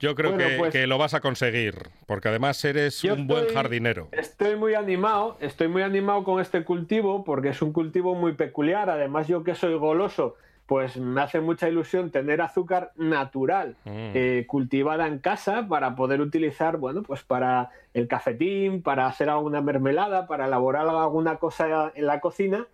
[0.00, 1.74] Yo creo pues que, lo vas a conseguir,
[2.06, 4.08] porque además eres un buen jardinero.
[4.12, 8.88] Estoy muy animado, estoy muy animado con este cultivo, porque es un cultivo muy peculiar.
[8.88, 10.36] Además, yo que soy goloso,
[10.70, 14.12] pues me hace mucha ilusión tener azúcar natural mm.
[14.14, 19.60] eh, cultivada en casa para poder utilizar, bueno, pues para el cafetín, para hacer alguna
[19.62, 22.68] mermelada, para elaborar alguna cosa en la cocina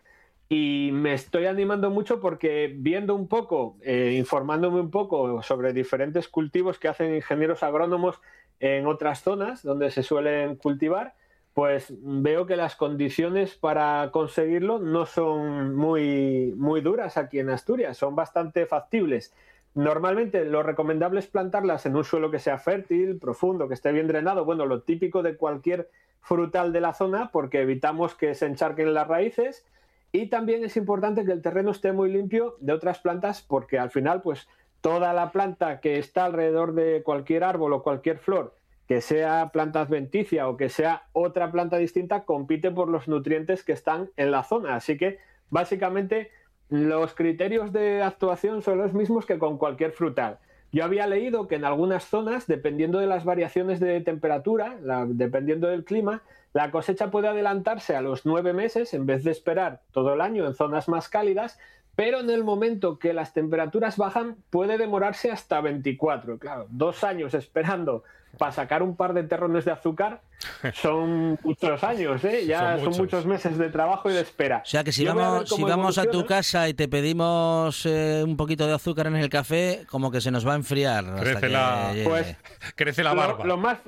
[0.47, 6.29] y me estoy animando mucho porque viendo un poco, eh, informándome un poco sobre diferentes
[6.29, 8.21] cultivos que hacen ingenieros agrónomos
[8.61, 11.15] en otras zonas donde se suelen cultivar,
[11.57, 17.97] pues veo que las condiciones para conseguirlo no son muy, muy duras aquí en Asturias,
[17.97, 19.35] son bastante factibles.
[19.73, 24.07] Normalmente lo recomendable es plantarlas en un suelo que sea fértil, profundo, que esté bien
[24.07, 25.89] drenado, bueno, lo típico de cualquier
[26.21, 29.65] frutal de la zona, porque evitamos que se encharquen las raíces
[30.13, 33.91] y también es importante que el terreno esté muy limpio de otras plantas porque al
[33.91, 34.47] final, pues
[34.83, 38.55] toda la planta que está alrededor de cualquier árbol o cualquier flor,
[38.89, 43.73] que sea planta adventicia o que sea otra planta distinta, compite por los nutrientes que
[43.73, 44.77] están en la zona.
[44.77, 45.19] Así que
[45.51, 46.31] básicamente
[46.69, 50.39] los criterios de actuación son los mismos que con cualquier frutal.
[50.73, 54.77] Yo había leído que en algunas zonas, dependiendo de las variaciones de temperatura,
[55.09, 56.23] dependiendo del clima,
[56.53, 60.47] la cosecha puede adelantarse a los nueve meses en vez de esperar todo el año
[60.47, 61.59] en zonas más cálidas,
[61.97, 66.39] pero en el momento que las temperaturas bajan puede demorarse hasta 24.
[66.39, 68.05] Claro, dos años esperando
[68.39, 70.21] para sacar un par de terrones de azúcar
[70.75, 72.45] son muchos años, ¿eh?
[72.47, 73.25] ya son muchos.
[73.25, 74.61] meses de trabajo y de espera.
[74.63, 78.37] O sea que si vamos, si vamos a tu casa y te pedimos eh, un
[78.37, 81.17] poquito de azúcar en el café, como que se nos va a enfriar.
[81.19, 82.37] Crece, la, pues,
[82.75, 83.45] crece la barba.
[83.45, 83.79] lo más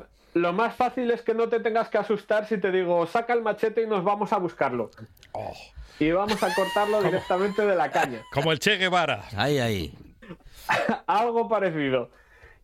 [0.42, 3.42] lo más fácil es que no te tengas que asustar si te digo, saca el
[3.42, 4.90] machete y nos vamos a buscarlo.
[5.32, 5.52] Oh.
[5.98, 8.22] Y vamos a cortarlo directamente de la caña.
[8.32, 9.24] Como el Che Guevara.
[9.36, 9.94] Ahí, ahí.
[11.06, 12.10] Algo parecido.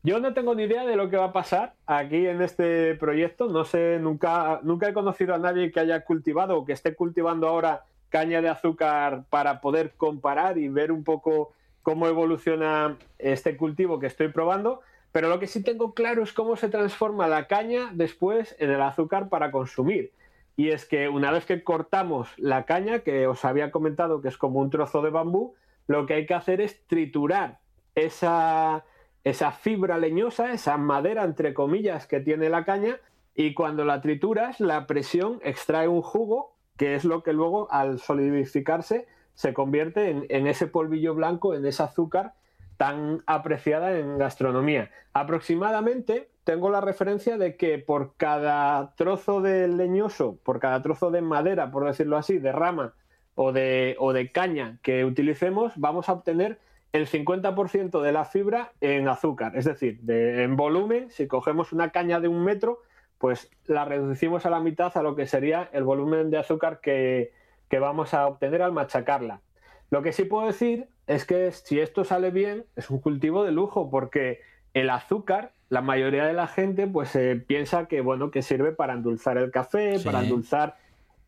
[0.02, 3.48] Yo no tengo ni idea de lo que va a pasar aquí en este proyecto.
[3.48, 7.48] No sé, nunca, nunca he conocido a nadie que haya cultivado o que esté cultivando
[7.48, 13.98] ahora caña de azúcar para poder comparar y ver un poco cómo evoluciona este cultivo
[13.98, 14.82] que estoy probando.
[15.14, 18.82] Pero lo que sí tengo claro es cómo se transforma la caña después en el
[18.82, 20.10] azúcar para consumir.
[20.56, 24.36] Y es que una vez que cortamos la caña, que os había comentado que es
[24.36, 25.54] como un trozo de bambú,
[25.86, 27.60] lo que hay que hacer es triturar
[27.94, 28.86] esa,
[29.22, 32.98] esa fibra leñosa, esa madera, entre comillas, que tiene la caña,
[33.36, 38.00] y cuando la trituras, la presión extrae un jugo, que es lo que luego, al
[38.00, 42.34] solidificarse, se convierte en, en ese polvillo blanco, en ese azúcar
[42.76, 44.90] tan apreciada en gastronomía.
[45.12, 51.22] Aproximadamente tengo la referencia de que por cada trozo de leñoso, por cada trozo de
[51.22, 52.94] madera, por decirlo así, de rama
[53.34, 56.58] o de, o de caña que utilicemos, vamos a obtener
[56.92, 59.56] el 50% de la fibra en azúcar.
[59.56, 62.82] Es decir, en volumen, si cogemos una caña de un metro,
[63.18, 67.32] pues la reducimos a la mitad a lo que sería el volumen de azúcar que,
[67.68, 69.40] que vamos a obtener al machacarla.
[69.90, 73.52] Lo que sí puedo decir es que si esto sale bien, es un cultivo de
[73.52, 74.40] lujo, porque
[74.72, 79.38] el azúcar, la mayoría de la gente, pues piensa que bueno, que sirve para endulzar
[79.38, 80.76] el café, para endulzar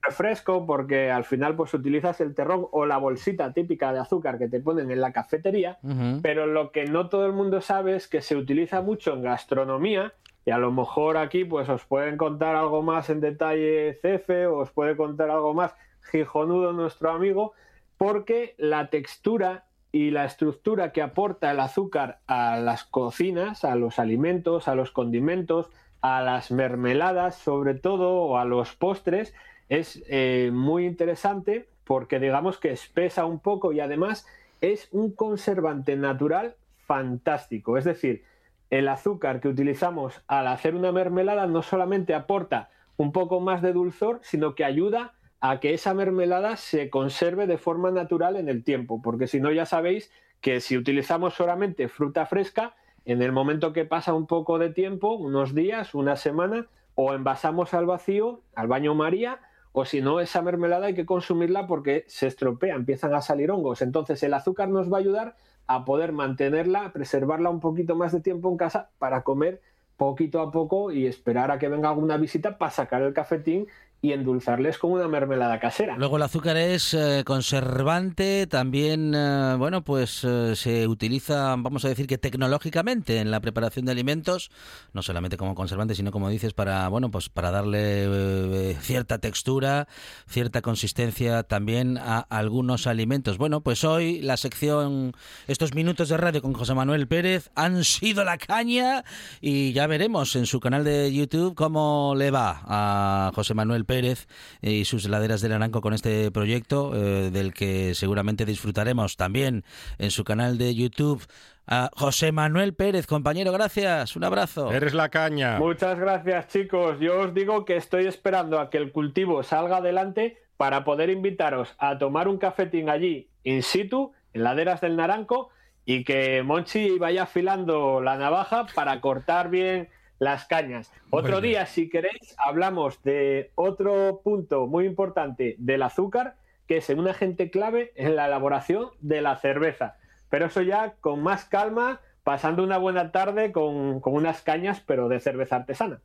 [0.06, 4.48] refresco porque al final pues utilizas el terrón o la bolsita típica de azúcar que
[4.48, 5.78] te ponen en la cafetería,
[6.22, 10.12] pero lo que no todo el mundo sabe es que se utiliza mucho en gastronomía
[10.44, 14.58] y a lo mejor aquí pues os pueden contar algo más en detalle Cefe o
[14.58, 15.74] os puede contar algo más
[16.10, 17.52] Gijonudo nuestro amigo
[17.96, 19.64] porque la textura
[19.96, 24.90] y la estructura que aporta el azúcar a las cocinas, a los alimentos, a los
[24.90, 25.70] condimentos,
[26.02, 29.32] a las mermeladas sobre todo o a los postres
[29.70, 34.26] es eh, muy interesante porque digamos que espesa un poco y además
[34.60, 37.78] es un conservante natural fantástico.
[37.78, 38.22] Es decir,
[38.68, 43.72] el azúcar que utilizamos al hacer una mermelada no solamente aporta un poco más de
[43.72, 48.64] dulzor, sino que ayuda a que esa mermelada se conserve de forma natural en el
[48.64, 53.72] tiempo, porque si no ya sabéis que si utilizamos solamente fruta fresca, en el momento
[53.72, 58.68] que pasa un poco de tiempo, unos días, una semana, o envasamos al vacío, al
[58.68, 59.40] baño María,
[59.72, 63.82] o si no, esa mermelada hay que consumirla porque se estropea, empiezan a salir hongos.
[63.82, 68.20] Entonces el azúcar nos va a ayudar a poder mantenerla, preservarla un poquito más de
[68.20, 69.60] tiempo en casa para comer
[69.96, 73.66] poquito a poco y esperar a que venga alguna visita para sacar el cafetín
[74.02, 75.96] y endulzarles con una mermelada casera.
[75.96, 81.88] Luego el azúcar es eh, conservante, también, eh, bueno, pues eh, se utiliza, vamos a
[81.88, 84.50] decir que tecnológicamente en la preparación de alimentos,
[84.92, 89.88] no solamente como conservante, sino como dices, para, bueno, pues para darle cierta textura,
[90.28, 93.38] cierta consistencia también a algunos alimentos.
[93.38, 95.12] Bueno, pues hoy la sección,
[95.46, 99.04] estos minutos de radio con José Manuel Pérez han sido la caña
[99.40, 104.26] y ya veremos en su canal de YouTube cómo le va a José Manuel Pérez
[104.60, 109.64] y sus laderas del Aranco con este proyecto, eh, del que seguramente disfrutaremos también
[109.98, 111.26] en su canal de YouTube.
[111.68, 114.14] A José Manuel Pérez, compañero, gracias.
[114.14, 114.70] Un abrazo.
[114.70, 115.58] Eres la caña.
[115.58, 116.98] Muchas gracias, chicos.
[117.00, 121.74] Yo os digo que estoy esperando a que el cultivo salga adelante para poder invitaros
[121.78, 125.50] a tomar un cafetín allí, in situ, en laderas del Naranco,
[125.84, 130.92] y que Monchi vaya afilando la navaja para cortar bien las cañas.
[131.10, 137.08] Otro día, si queréis, hablamos de otro punto muy importante del azúcar, que es un
[137.08, 139.96] agente clave en la elaboración de la cerveza.
[140.30, 145.08] Pero eso ya con más calma, pasando una buena tarde con, con unas cañas, pero
[145.08, 146.00] de cerveza artesana.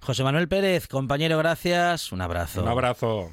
[0.00, 2.12] José Manuel Pérez, compañero, gracias.
[2.12, 2.62] Un abrazo.
[2.62, 3.30] Un abrazo.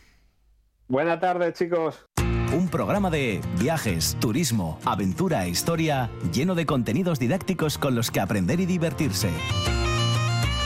[0.88, 2.06] Buena tarde, chicos.
[2.54, 8.22] Un programa de viajes, turismo, aventura e historia lleno de contenidos didácticos con los que
[8.22, 9.30] aprender y divertirse.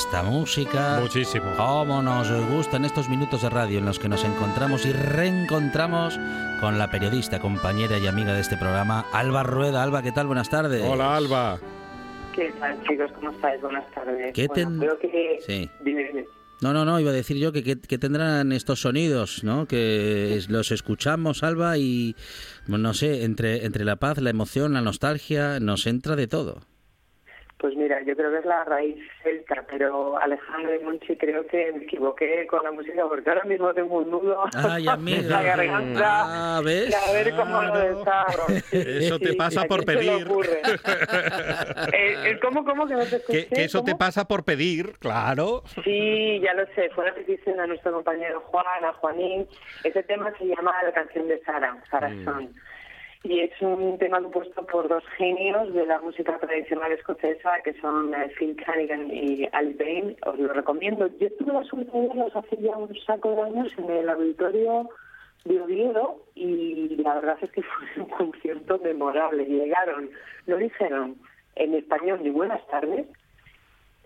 [0.00, 0.98] Esta música.
[0.98, 1.52] Muchísimo.
[1.58, 6.18] Cómo nos gustan estos minutos de radio en los que nos encontramos y reencontramos
[6.58, 9.82] con la periodista, compañera y amiga de este programa, Alba Rueda.
[9.82, 10.26] Alba, ¿qué tal?
[10.26, 10.82] Buenas tardes.
[10.82, 11.58] Hola, Alba.
[12.34, 13.12] ¿Qué tal, chicos?
[13.12, 13.60] ¿Cómo estáis?
[13.60, 14.32] Buenas tardes.
[14.32, 15.38] ¿Qué bueno, creo que...
[15.46, 15.70] Sí.
[15.84, 16.24] Dime, dime.
[16.62, 19.66] No, no, no, iba a decir yo que, que, tendrán estos sonidos, ¿no?
[19.66, 22.16] Que los escuchamos, Alba, y
[22.66, 26.69] no sé, entre, entre la paz, la emoción, la nostalgia, nos entra de todo.
[27.60, 31.70] Pues mira, yo creo que es la raíz celta, pero Alejandro y Monchi creo que
[31.72, 34.44] me equivoqué con la música porque ahora mismo tengo un nudo
[34.78, 36.56] en la garganta.
[36.56, 36.94] Ah, ¿ves?
[36.94, 38.44] a ver cómo lo desarro.
[38.72, 40.26] eso te pasa por pedir.
[41.92, 43.48] eh, ¿Cómo, cómo que no te escuché?
[43.48, 45.62] Que, eso te pasa por pedir, claro.
[45.84, 46.88] Sí, ya lo sé.
[46.94, 49.46] Fue una petición a nuestro compañero Juan, a Juanín.
[49.84, 52.24] Ese tema se llama La canción de Sara, Sara mm.
[53.22, 58.14] Y es un tema compuesto por dos genios de la música tradicional escocesa que son
[58.14, 60.16] eh, Phil Canigan y Ali Bain.
[60.24, 61.06] Os lo recomiendo.
[61.18, 64.88] Yo tuve la suerte de verlos hace ya un saco de años en el auditorio
[65.44, 67.62] de Oviedo y la verdad es que
[67.94, 69.44] fue un concierto memorable.
[69.44, 70.10] Llegaron,
[70.46, 71.16] no dijeron
[71.56, 73.06] en español ni buenas tardes.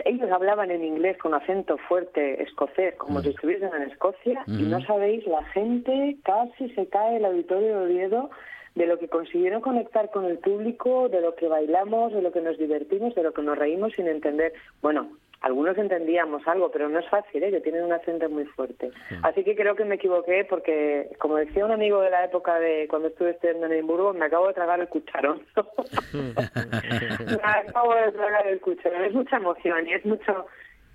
[0.05, 4.85] Ellos hablaban en inglés con acento fuerte escocés, como si estuviesen en Escocia, y no
[4.85, 8.31] sabéis, la gente casi se cae el auditorio de Oviedo
[8.75, 12.41] de lo que consiguieron conectar con el público, de lo que bailamos, de lo que
[12.41, 14.53] nos divertimos, de lo que nos reímos sin entender.
[14.83, 15.11] Bueno,
[15.45, 17.51] algunos entendíamos algo, pero no es fácil, ¿eh?
[17.51, 18.91] que tienen un acento muy fuerte.
[19.23, 22.89] Así que creo que me equivoqué porque, como decía un amigo de la época de
[22.89, 25.43] cuando estuve estudiando en Edimburgo, me acabo de tragar el cucharón.
[26.15, 29.05] me acabo de tragar el cucharón.
[29.05, 30.47] Es mucha emoción y es mucho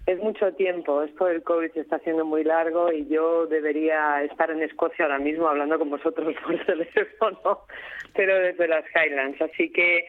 [0.10, 1.04] es mucho tiempo.
[1.04, 5.20] Esto del COVID se está haciendo muy largo y yo debería estar en Escocia ahora
[5.20, 7.66] mismo hablando con vosotros por teléfono,
[8.16, 9.40] pero desde las Highlands.
[9.40, 10.08] Así que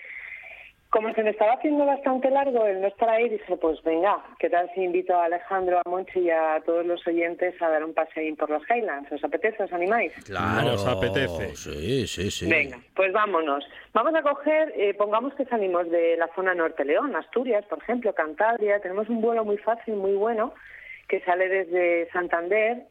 [0.90, 4.50] como se me estaba haciendo bastante largo el no estar ahí, dije, pues venga, ¿qué
[4.50, 7.94] tal si invito a Alejandro, a Monchi y a todos los oyentes a dar un
[7.94, 9.10] paseín por las Highlands?
[9.12, 9.62] ¿Os apetece?
[9.62, 10.12] ¿Os animáis?
[10.24, 11.54] Claro, os apetece.
[11.54, 12.50] Sí, sí, sí.
[12.50, 13.64] Venga, pues vámonos.
[13.94, 18.12] Vamos a coger, eh, pongamos que salimos de la zona norte León, Asturias, por ejemplo,
[18.12, 18.80] Cantabria.
[18.80, 20.54] Tenemos un vuelo muy fácil, muy bueno,
[21.08, 22.82] que sale desde Santander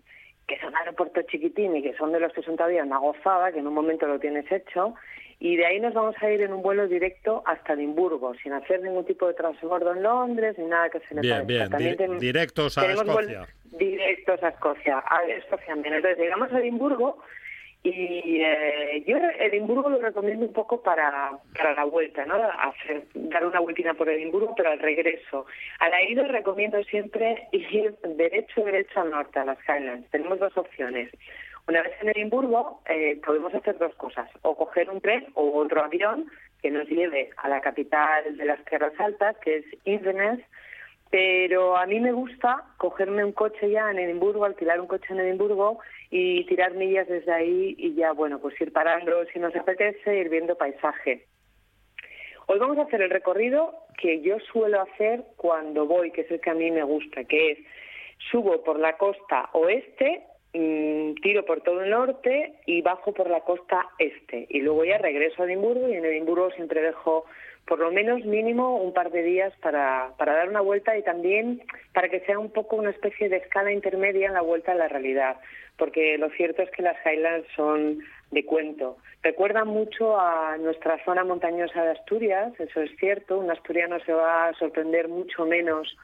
[0.48, 3.60] que son aeropuertos chiquitín y que son de los que son todavía una gozada, que
[3.60, 4.96] en un momento lo tienes hecho,
[5.40, 8.82] y de ahí nos vamos a ir en un vuelo directo hasta Edimburgo, sin hacer
[8.82, 12.92] ningún tipo de transbordo en Londres ni nada que se le Bien, bien, directos a
[12.92, 13.48] Escocia.
[13.72, 15.74] Directos a Escocia, a Escocia.
[15.74, 17.24] Entonces llegamos a Edimburgo
[17.82, 22.36] y eh, yo Edimburgo lo recomiendo un poco para, para la vuelta, ¿no?
[22.36, 25.46] Hacer, dar una vueltina por Edimburgo, pero al regreso.
[25.80, 30.10] A la ida recomiendo siempre ir derecho, derecho al norte, a las Highlands.
[30.12, 31.10] Tenemos dos opciones.
[31.70, 35.84] Una vez en Edimburgo eh, podemos hacer dos cosas, o coger un tren o otro
[35.84, 36.26] avión
[36.64, 40.40] que nos lleve a la capital de las Tierras Altas, que es Inverness,
[41.12, 45.20] pero a mí me gusta cogerme un coche ya en Edimburgo, alquilar un coche en
[45.20, 45.78] Edimburgo
[46.10, 50.30] y tirar millas desde ahí y ya, bueno, pues ir parando si nos apetece, ir
[50.30, 51.28] viendo paisaje.
[52.48, 56.42] Hoy vamos a hacer el recorrido que yo suelo hacer cuando voy, que es el
[56.42, 57.60] que a mí me gusta, que es
[58.32, 63.42] subo por la costa oeste Mm, tiro por todo el norte y bajo por la
[63.42, 64.48] costa este.
[64.50, 67.26] Y luego ya regreso a Edimburgo y en Edimburgo siempre dejo
[67.68, 71.62] por lo menos mínimo un par de días para, para dar una vuelta y también
[71.94, 74.88] para que sea un poco una especie de escala intermedia en la vuelta a la
[74.88, 75.38] realidad.
[75.78, 78.00] Porque lo cierto es que las Highlands son
[78.32, 78.98] de cuento.
[79.22, 83.38] Recuerdan mucho a nuestra zona montañosa de Asturias, eso es cierto.
[83.38, 85.96] Un asturiano se va a sorprender mucho menos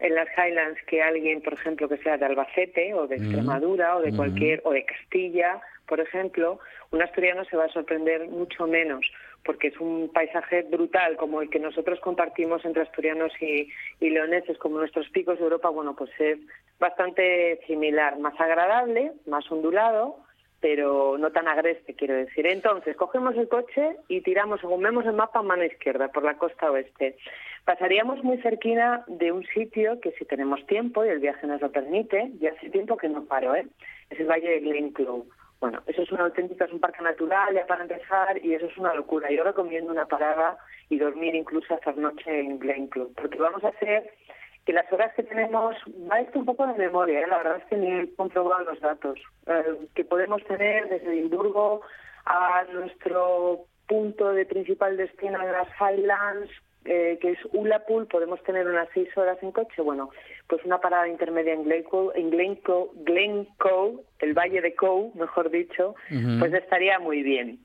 [0.00, 4.00] en las Highlands que alguien, por ejemplo, que sea de Albacete o de Extremadura o
[4.00, 9.04] de cualquier o de Castilla, por ejemplo, un asturiano se va a sorprender mucho menos
[9.44, 14.58] porque es un paisaje brutal como el que nosotros compartimos entre asturianos y, y leoneses
[14.58, 16.38] como nuestros picos de Europa, bueno, pues es
[16.78, 20.18] bastante similar, más agradable, más ondulado,
[20.60, 22.46] pero no tan agreste, quiero decir.
[22.46, 26.70] Entonces, cogemos el coche y tiramos, según vemos el mapa, mano izquierda, por la costa
[26.70, 27.16] oeste.
[27.64, 31.70] Pasaríamos muy cerquina de un sitio que si tenemos tiempo y el viaje nos lo
[31.70, 33.66] permite, ya hace tiempo que no paro, ¿eh?
[34.10, 35.26] es el Valle de Glenclough.
[35.60, 38.78] Bueno, eso es una auténtica, es un parque natural ya para empezar y eso es
[38.78, 39.30] una locura.
[39.30, 40.56] Yo recomiendo una parada
[40.88, 44.10] y dormir incluso hasta noche en Glenclough, porque vamos a hacer
[44.68, 45.74] que las horas que tenemos,
[46.12, 47.26] va esto un poco de memoria, ¿eh?
[47.26, 51.80] la verdad es que ni he comprobado los datos, eh, que podemos tener desde Edimburgo
[52.26, 56.50] a nuestro punto de principal destino de las Highlands,
[56.84, 59.80] eh, que es Ulapul, podemos tener unas seis horas en coche.
[59.80, 60.10] Bueno,
[60.46, 65.94] pues una parada intermedia en Glencoe, en Glencoe, el Valle de Coe, mejor dicho,
[66.38, 67.58] pues estaría muy bien.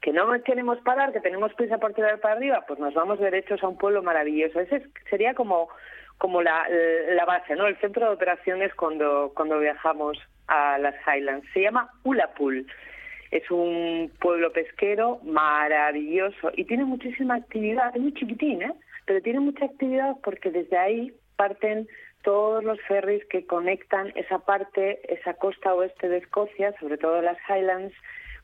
[0.00, 3.62] Que no queremos parar, que tenemos prisa por tirar para arriba, pues nos vamos derechos
[3.62, 4.60] a un pueblo maravilloso.
[4.60, 5.68] Ese sería como,
[6.18, 7.66] como la, la base, ¿no?
[7.66, 11.46] El centro de operaciones cuando, cuando viajamos a las Highlands.
[11.52, 12.66] Se llama Ulapul.
[13.30, 18.72] Es un pueblo pesquero maravilloso y tiene muchísima actividad, es muy chiquitín, ¿eh?
[19.04, 21.86] pero tiene mucha actividad porque desde ahí parten
[22.22, 27.38] todos los ferries que conectan esa parte, esa costa oeste de Escocia, sobre todo las
[27.48, 27.94] Highlands,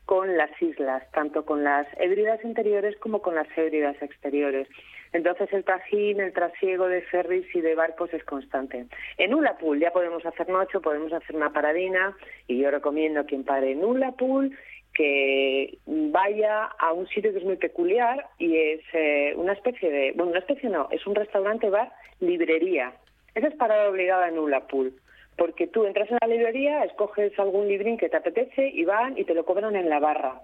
[0.05, 4.67] con las islas, tanto con las hébridas interiores como con las hébridas exteriores.
[5.15, 8.85] Entonces el trajín, el trasiego de ferries y de barcos es constante.
[9.17, 12.13] En Ullapool ya podemos hacer noche, podemos hacer una paradina
[12.49, 14.51] y yo recomiendo a quien pare en Ullapool
[14.93, 20.11] que vaya a un sitio que es muy peculiar y es eh, una especie de,
[20.17, 22.91] bueno, una especie no, es un restaurante, bar, librería.
[23.35, 24.99] Esa es parada obligada en Ullapool
[25.37, 29.23] porque tú entras en la librería, escoges algún librín que te apetece y van y
[29.23, 30.41] te lo cobran en la barra.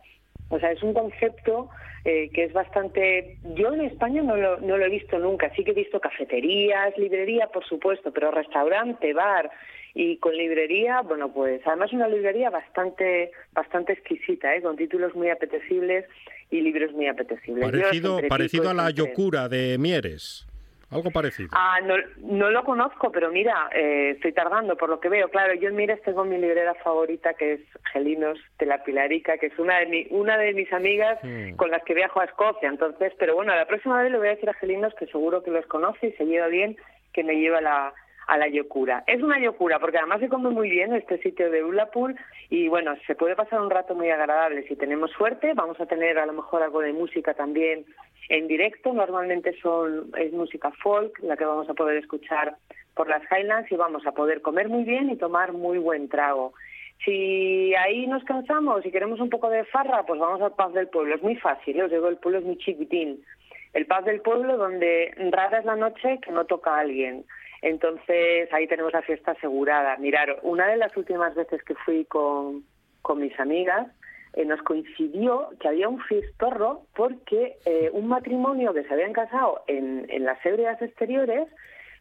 [0.52, 1.70] O sea, es un concepto
[2.06, 3.38] eh, que es bastante...
[3.56, 5.52] Yo en España no lo, no lo he visto nunca.
[5.56, 9.50] Sí que he visto cafeterías, librería, por supuesto, pero restaurante, bar
[9.94, 14.62] y con librería, bueno, pues además una librería bastante bastante exquisita, ¿eh?
[14.62, 16.06] con títulos muy apetecibles
[16.50, 17.66] y libros muy apetecibles.
[17.66, 20.48] Parecido, parecido a la Yokura de Mieres.
[20.92, 21.50] Algo parecido.
[21.54, 25.30] Ah, no, no lo conozco, pero mira, eh, estoy tardando por lo que veo.
[25.30, 27.62] Claro, yo Mires tengo mi librera favorita que es
[27.94, 31.18] Gelinos de la Pilarica, que es una de, mi, una de mis amigas
[31.56, 32.68] con las que viajo a Escocia.
[32.68, 35.52] Entonces, pero bueno, la próxima vez le voy a decir a Gelinos que seguro que
[35.52, 36.76] los conoce y se lleva bien,
[37.14, 37.94] que me lleva la,
[38.32, 39.04] a la Yokura.
[39.08, 42.16] Es una Yokura porque además se come muy bien este sitio de Ullapool
[42.50, 44.66] y bueno, se puede pasar un rato muy agradable.
[44.70, 47.84] Si tenemos suerte, vamos a tener a lo mejor algo de música también
[48.30, 48.94] en directo.
[48.94, 52.56] Normalmente son es música folk la que vamos a poder escuchar
[52.96, 56.54] por las Highlands y vamos a poder comer muy bien y tomar muy buen trago.
[57.04, 60.88] Si ahí nos cansamos y queremos un poco de farra, pues vamos al Paz del
[60.88, 61.16] Pueblo.
[61.16, 63.26] Es muy fácil, os digo, el pueblo es muy chiquitín.
[63.74, 67.26] El Paz del Pueblo donde rara es la noche que no toca a alguien.
[67.62, 69.98] Entonces ahí tenemos la fiesta asegurada.
[69.98, 72.64] Mirar, una de las últimas veces que fui con,
[73.02, 73.88] con mis amigas,
[74.34, 79.64] eh, nos coincidió que había un fiestorro porque eh, un matrimonio que se habían casado
[79.68, 81.48] en, en las ebrias exteriores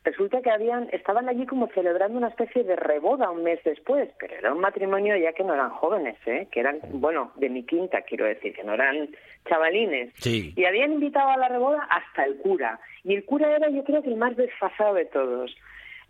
[0.04, 4.34] resulta que habían estaban allí como celebrando una especie de reboda un mes después, pero
[4.34, 6.48] era un matrimonio ya que no eran jóvenes, ¿eh?
[6.50, 9.08] que eran, bueno, de mi quinta, quiero decir, que no eran
[9.48, 10.12] chavalines.
[10.26, 12.80] Y habían invitado a la reboda hasta el cura.
[13.04, 15.54] Y el cura era, yo creo que el más desfasado de todos.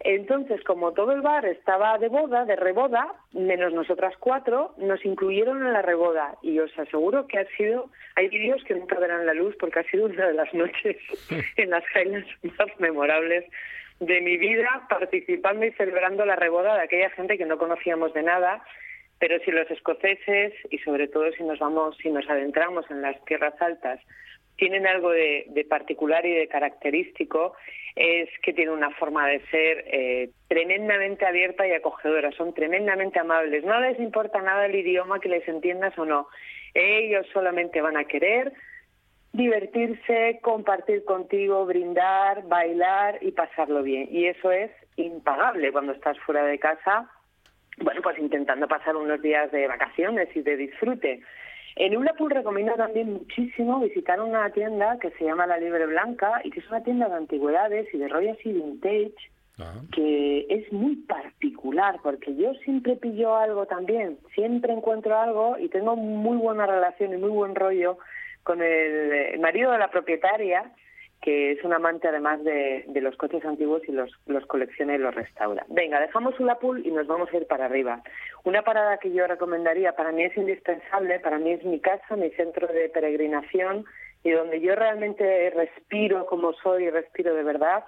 [0.03, 5.59] Entonces, como todo el bar estaba de boda, de reboda, menos nosotras cuatro, nos incluyeron
[5.59, 6.36] en la reboda.
[6.43, 9.91] Y os aseguro que ha sido, hay vídeos que nunca verán la luz porque ha
[9.91, 10.97] sido una de las noches
[11.57, 13.45] en las Highlands más memorables
[14.01, 18.22] de mi vida, participando y celebrando la reboda de aquella gente que no conocíamos de
[18.22, 18.62] nada.
[19.18, 23.22] Pero si los escoceses, y sobre todo si nos vamos, si nos adentramos en las
[23.26, 24.01] tierras altas,
[24.61, 27.55] tienen algo de, particular y de característico
[27.96, 33.64] es que tienen una forma de ser eh, tremendamente abierta y acogedora, son tremendamente amables,
[33.64, 36.28] no les importa nada el idioma que les entiendas o no,
[36.74, 38.53] ellos solamente van a querer
[39.32, 44.08] divertirse, compartir contigo, brindar, bailar y pasarlo bien.
[44.10, 47.08] Y eso es impagable cuando estás fuera de casa,
[47.78, 51.22] bueno, pues intentando pasar unos días de vacaciones y de disfrute.
[51.76, 56.50] En Ullapool recomiendo también muchísimo visitar una tienda que se llama La Libre Blanca y
[56.50, 59.14] que es una tienda de antigüedades y de rollos y vintage
[59.60, 59.80] ah.
[59.92, 65.96] que es muy particular porque yo siempre pillo algo también, siempre encuentro algo y tengo
[65.96, 67.98] muy buena relación y muy buen rollo
[68.43, 70.72] con el marido de la propietaria
[71.20, 75.14] que es un amante además de, los coches antiguos y los, los colecciona y los
[75.14, 75.66] restaura.
[75.68, 78.03] Venga, dejamos Ulapul y nos vamos a ir para arriba.
[78.45, 82.30] Una parada que yo recomendaría, para mí es indispensable, para mí es mi casa, mi
[82.30, 83.84] centro de peregrinación
[84.22, 87.84] y donde yo realmente respiro como soy y respiro de verdad,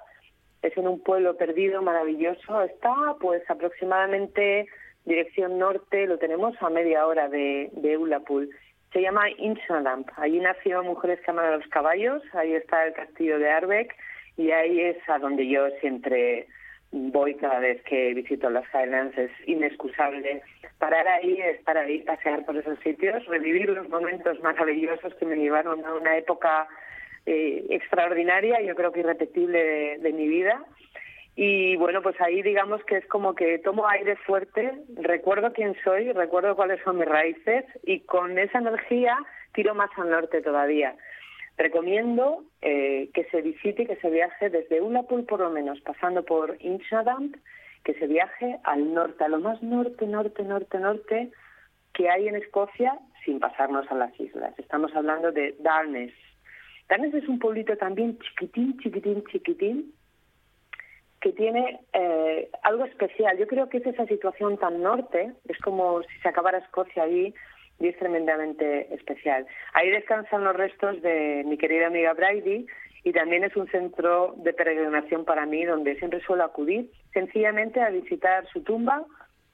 [0.60, 2.62] es en un pueblo perdido, maravilloso.
[2.62, 4.66] Está pues aproximadamente
[5.04, 8.50] dirección norte, lo tenemos a media hora de, de Ulapul
[8.92, 10.08] se llama Inchadamp.
[10.16, 13.94] Allí nació Mujeres que aman a los caballos, ahí está el castillo de Arbeck
[14.36, 16.46] y ahí es a donde yo siempre
[16.90, 19.16] voy cada vez que visito las Highlands.
[19.16, 20.42] Es inexcusable
[20.78, 25.84] parar ahí, estar ahí, pasear por esos sitios, revivir los momentos maravillosos que me llevaron
[25.84, 26.68] a una época
[27.24, 30.64] eh, extraordinaria, yo creo que irrepetible de mi vida
[31.34, 36.12] y bueno, pues ahí digamos que es como que tomo aire fuerte, recuerdo quién soy,
[36.12, 39.16] recuerdo cuáles son mis raíces y con esa energía
[39.54, 40.94] tiro más al norte todavía.
[41.56, 46.56] Recomiendo eh, que se visite, que se viaje desde Ullapool por lo menos, pasando por
[46.60, 47.36] Inchadamp,
[47.84, 51.30] que se viaje al norte, a lo más norte, norte, norte, norte
[51.94, 54.54] que hay en Escocia sin pasarnos a las islas.
[54.58, 56.12] Estamos hablando de Darnes.
[56.88, 59.92] Darnes es un pueblito también chiquitín, chiquitín, chiquitín,
[61.22, 63.38] que tiene eh, algo especial.
[63.38, 67.32] Yo creo que es esa situación tan norte, es como si se acabara Escocia allí
[67.78, 69.46] y es tremendamente especial.
[69.72, 72.66] Ahí descansan los restos de mi querida amiga Brady
[73.04, 77.90] y también es un centro de peregrinación para mí donde siempre suelo acudir sencillamente a
[77.90, 79.04] visitar su tumba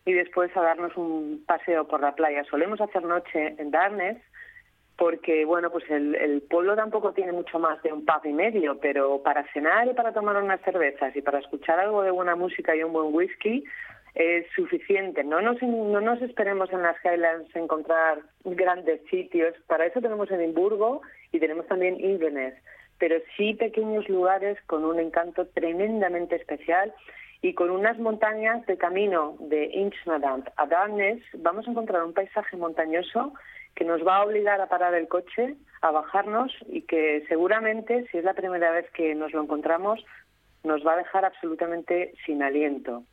[0.07, 2.45] y después a darnos un paseo por la playa.
[2.45, 4.17] Solemos hacer noche en Darnes
[4.99, 8.81] porque, bueno, pues el, el pueblo tampoco tiene mucho más de un pub y medio,
[8.81, 12.75] pero para cenar y para tomar unas cervezas y para escuchar algo de buena música
[12.75, 13.65] y un buen whisky,
[14.17, 15.23] es suficiente.
[15.23, 19.55] No nos, no nos esperemos en las Highlands encontrar grandes sitios.
[19.69, 22.55] Para eso tenemos Edimburgo y tenemos también Inverness,
[22.99, 26.93] pero sí pequeños lugares con un encanto tremendamente especial
[27.41, 32.57] y con unas montañas de camino de Inchmadant a Darnes vamos a encontrar un paisaje
[32.57, 33.33] montañoso
[33.75, 38.19] que nos va a obligar a parar el coche, a bajarnos y que seguramente, si
[38.19, 40.05] es la primera vez que nos lo encontramos,
[40.65, 43.05] nos va a dejar absolutamente sin aliento.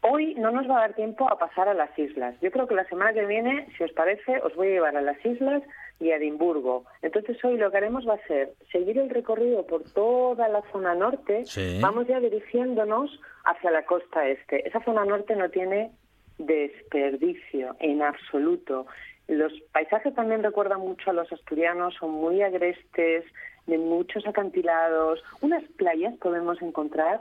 [0.00, 2.36] Hoy no nos va a dar tiempo a pasar a las islas.
[2.40, 5.02] Yo creo que la semana que viene, si os parece, os voy a llevar a
[5.02, 5.62] las islas
[5.98, 6.84] y a Edimburgo.
[7.02, 10.94] Entonces hoy lo que haremos va a ser seguir el recorrido por toda la zona
[10.94, 11.44] norte.
[11.80, 14.66] Vamos ya dirigiéndonos hacia la costa este.
[14.68, 15.90] Esa zona norte no tiene
[16.38, 18.86] desperdicio en absoluto.
[19.28, 23.24] Los paisajes también recuerdan mucho a los asturianos, son muy agrestes,
[23.66, 25.22] de muchos acantilados.
[25.42, 27.20] Unas playas podemos encontrar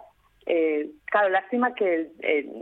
[0.50, 2.08] eh, claro, lástima que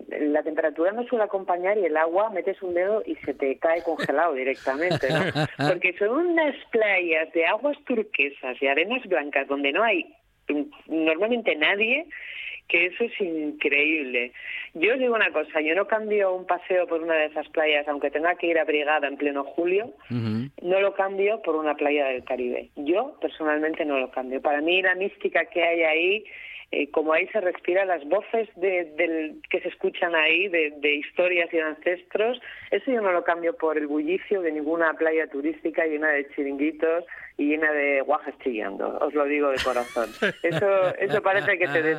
[0.09, 3.83] la temperatura no suele acompañar y el agua metes un dedo y se te cae
[3.83, 5.19] congelado directamente, ¿no?
[5.69, 10.15] Porque son unas playas de aguas turquesas y arenas blancas donde no hay
[10.87, 12.07] normalmente nadie
[12.68, 14.32] que eso es increíble.
[14.74, 17.88] Yo os digo una cosa, yo no cambio un paseo por una de esas playas,
[17.88, 22.24] aunque tenga que ir abrigada en pleno julio, no lo cambio por una playa del
[22.24, 22.70] Caribe.
[22.76, 24.41] Yo personalmente no lo cambio.
[24.41, 26.26] Para mí la mística que hay ahí
[26.76, 31.55] eh, como ahí se respira las voces de, que se escuchan ahí de, historias y
[31.55, 32.38] de ancestros,
[32.69, 37.05] eso yo no lo cambio por el bullicio de ninguna playa turística llena de chiringuitos
[37.38, 40.09] y llena de guajes chillando, os lo digo de corazón.
[40.43, 41.95] Eso, eso parece que te dé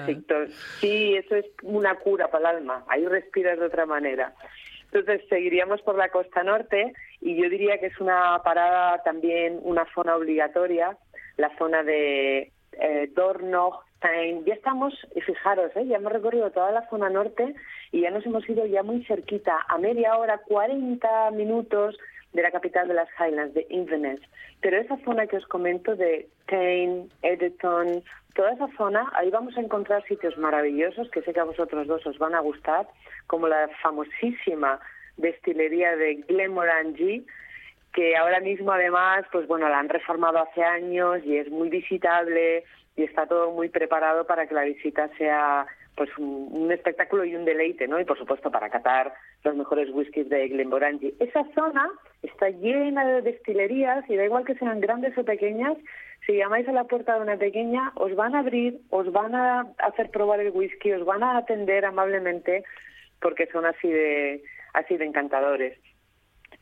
[0.80, 4.34] Sí, eso es una cura para el alma, ahí respiras de otra manera.
[4.92, 9.86] Entonces seguiríamos por la costa norte y yo diría que es una parada también, una
[9.94, 10.98] zona obligatoria,
[11.38, 13.85] la zona de eh, Dornog,
[14.44, 14.94] ya estamos,
[15.24, 15.86] fijaros, ¿eh?
[15.86, 17.54] ya hemos recorrido toda la zona norte
[17.92, 21.96] y ya nos hemos ido ya muy cerquita, a media hora, 40 minutos
[22.32, 24.20] de la capital de las Highlands, de Inverness.
[24.60, 28.02] Pero esa zona que os comento de Tain, Editon,
[28.34, 32.06] toda esa zona, ahí vamos a encontrar sitios maravillosos que sé que a vosotros dos
[32.06, 32.86] os van a gustar,
[33.26, 34.78] como la famosísima
[35.16, 37.24] destilería de Glenmorangie,
[37.94, 42.64] que ahora mismo además, pues bueno, la han reformado hace años y es muy visitable,
[42.96, 45.66] y está todo muy preparado para que la visita sea
[45.96, 47.98] pues un, espectáculo y un deleite, ¿no?
[47.98, 51.14] Y por supuesto para catar los mejores whiskies de Glenmorangie.
[51.20, 51.88] Esa zona
[52.22, 55.76] está llena de destilerías y da igual que sean grandes o pequeñas,
[56.26, 59.66] si llamáis a la puerta de una pequeña, os van a abrir, os van a
[59.78, 62.64] hacer probar el whisky, os van a atender amablemente
[63.20, 64.42] porque son así de
[64.74, 65.78] así de encantadores.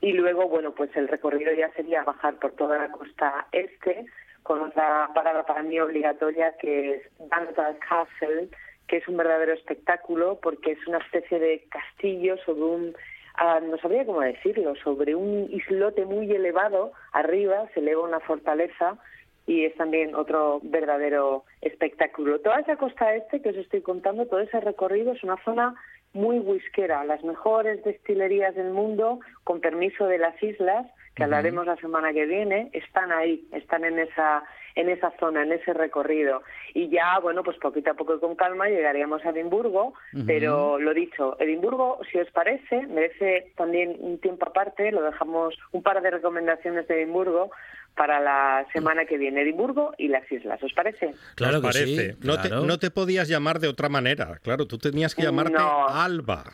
[0.01, 4.05] Y luego, bueno, pues el recorrido ya sería bajar por toda la costa este,
[4.45, 8.49] con otra parada para mí obligatoria que es Bandal Castle,
[8.87, 12.97] que es un verdadero espectáculo porque es una especie de castillo sobre un,
[13.37, 18.99] ah, no sabría cómo decirlo, sobre un islote muy elevado, arriba se eleva una fortaleza
[19.47, 22.41] y es también otro verdadero espectáculo.
[22.41, 25.75] Toda esa costa este que os estoy contando, todo ese recorrido es una zona
[26.13, 31.77] muy whiskera, las mejores destilerías del mundo, con permiso de las islas, que hablaremos la
[31.77, 34.45] semana que viene, están ahí, están en esa
[34.75, 36.43] en esa zona, en ese recorrido.
[36.75, 39.95] Y ya, bueno, pues poquito a poco y con calma llegaríamos a Edimburgo,
[40.27, 45.83] pero lo dicho, Edimburgo, si os parece, merece también un tiempo aparte, lo dejamos un
[45.83, 47.51] par de recomendaciones de Edimburgo
[47.95, 51.15] para la semana que viene, Edimburgo y las islas, ¿os parece?
[51.37, 52.17] Claro que parece.
[52.23, 55.57] No, te, no te podías llamar de otra manera, claro, tú tenías que llamarte
[55.89, 56.45] Alba.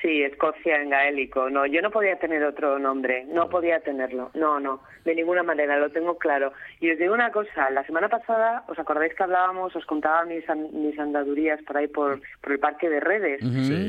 [0.00, 1.50] Sí, Escocia en gaélico.
[1.50, 4.30] No, yo no podía tener otro nombre, no podía tenerlo.
[4.34, 6.52] No, no, de ninguna manera, lo tengo claro.
[6.80, 10.44] Y os digo una cosa, la semana pasada, ¿os acordáis que hablábamos, os contaba mis,
[10.72, 13.40] mis andadurías por ahí por, por el parque de redes?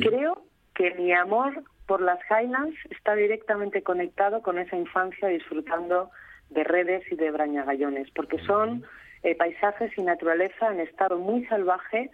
[0.01, 0.43] Creo
[0.76, 6.09] que mi amor por las Highlands está directamente conectado con esa infancia disfrutando
[6.49, 8.84] de redes y de brañagallones, porque son
[9.24, 12.09] eh, paisajes y naturaleza en estado muy salvaje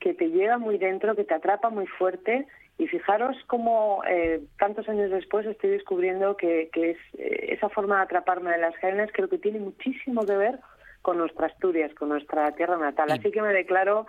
[0.00, 2.46] que te llega muy dentro, que te atrapa muy fuerte
[2.78, 8.02] y fijaros cómo eh, tantos años después estoy descubriendo que, es, eh, esa forma de
[8.02, 10.60] atraparme de las genes creo que tiene muchísimo que ver
[11.02, 13.10] con nuestra Asturias, con nuestra tierra natal.
[13.10, 14.06] Así que me declaro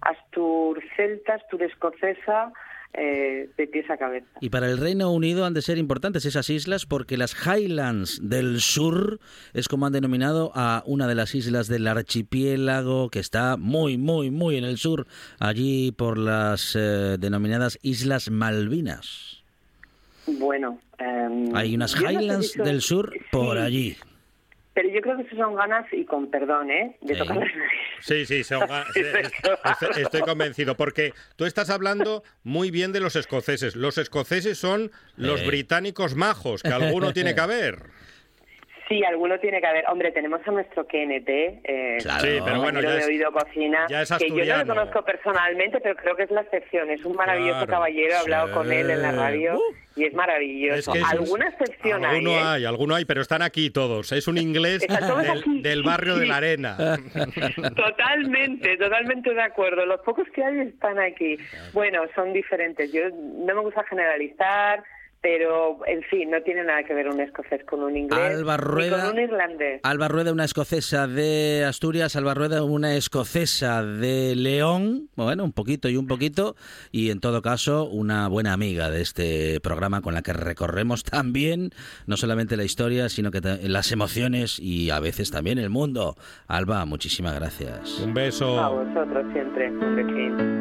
[0.00, 2.52] Astur celta, Astur escocesa,
[2.94, 4.26] eh, de pies a cabeza.
[4.40, 8.60] Y para el Reino Unido han de ser importantes esas islas porque las Highlands del
[8.60, 9.20] Sur
[9.52, 14.30] es como han denominado a una de las islas del archipiélago que está muy, muy,
[14.30, 15.06] muy en el sur,
[15.38, 19.42] allí por las eh, denominadas Islas Malvinas.
[20.26, 23.96] Bueno, em, Hay unas no Highlands son- del Sur por sí, allí.
[24.80, 26.96] Pero yo creo que eso son ganas, y con perdón, ¿eh?
[27.00, 27.18] De Sí.
[27.18, 27.48] tocar las
[28.00, 33.00] Sí, sí, son ga- sí, estoy, estoy convencido, porque tú estás hablando muy bien de
[33.00, 33.74] los escoceses.
[33.74, 35.46] Los escoceses son los Eh.
[35.48, 37.86] británicos majos, que alguno tiene que haber.
[38.88, 39.84] Sí, alguno tiene que haber.
[39.88, 42.20] Hombre, tenemos a nuestro KNT, eh, Claro.
[42.22, 44.66] Sí, pero bueno, compañero ya de es- Oído Cocina, ya es que yo no lo
[44.74, 46.88] conozco personalmente, pero creo que es la excepción.
[46.90, 47.70] Es un maravilloso Claro.
[47.72, 48.54] caballero, he hablado Sí.
[48.54, 49.74] con él en la radio Uh.
[50.00, 50.78] y es maravilloso.
[50.78, 52.42] Es que es- Alguna excepción hay, Alguno ¿eh?
[52.42, 54.10] hay, alguno hay, pero están aquí todos.
[54.12, 56.76] Es un inglés del, del barrio de la arena.
[57.76, 59.84] Totalmente, totalmente de acuerdo.
[59.86, 61.36] Los pocos que hay están aquí.
[61.72, 62.92] Bueno, son diferentes.
[62.92, 64.82] Yo no me gusta generalizar,
[65.20, 68.62] pero en fin, no tiene nada que ver un escocés con un inglés Alba ni
[68.62, 69.04] Rueda.
[69.06, 69.80] con un irlandés.
[69.82, 75.88] Alba Rueda, una escocesa de Asturias, Alba Rueda, una escocesa de León, bueno, un poquito
[75.88, 76.54] y un poquito,
[76.92, 81.70] y en todo caso, una buena amiga de este programa con la que recorremos también,
[82.06, 86.16] no solamente la historia, sino que las emociones y a veces también el mundo.
[86.46, 87.98] Alba, muchísimas gracias.
[88.00, 88.70] Un A beso.
[88.70, 90.57] vosotros siempre, un besín.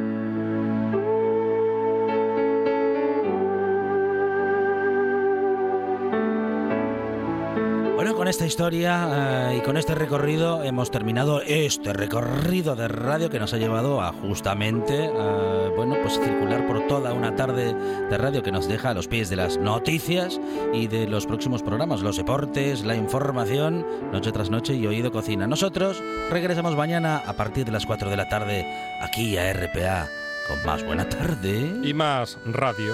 [7.98, 13.32] Bueno, con esta historia eh, y con este recorrido hemos terminado este recorrido de radio
[13.32, 18.18] que nos ha llevado a justamente, eh, bueno, pues circular por toda una tarde de
[18.20, 20.39] radio que nos deja a los pies de las noticias
[20.74, 25.48] y de los próximos programas, los deportes, la información, noche tras noche y oído cocina.
[25.48, 28.64] Nosotros regresamos mañana a partir de las 4 de la tarde
[29.02, 30.08] aquí a RPA
[30.48, 31.74] con más buena tarde.
[31.84, 32.93] Y más radio.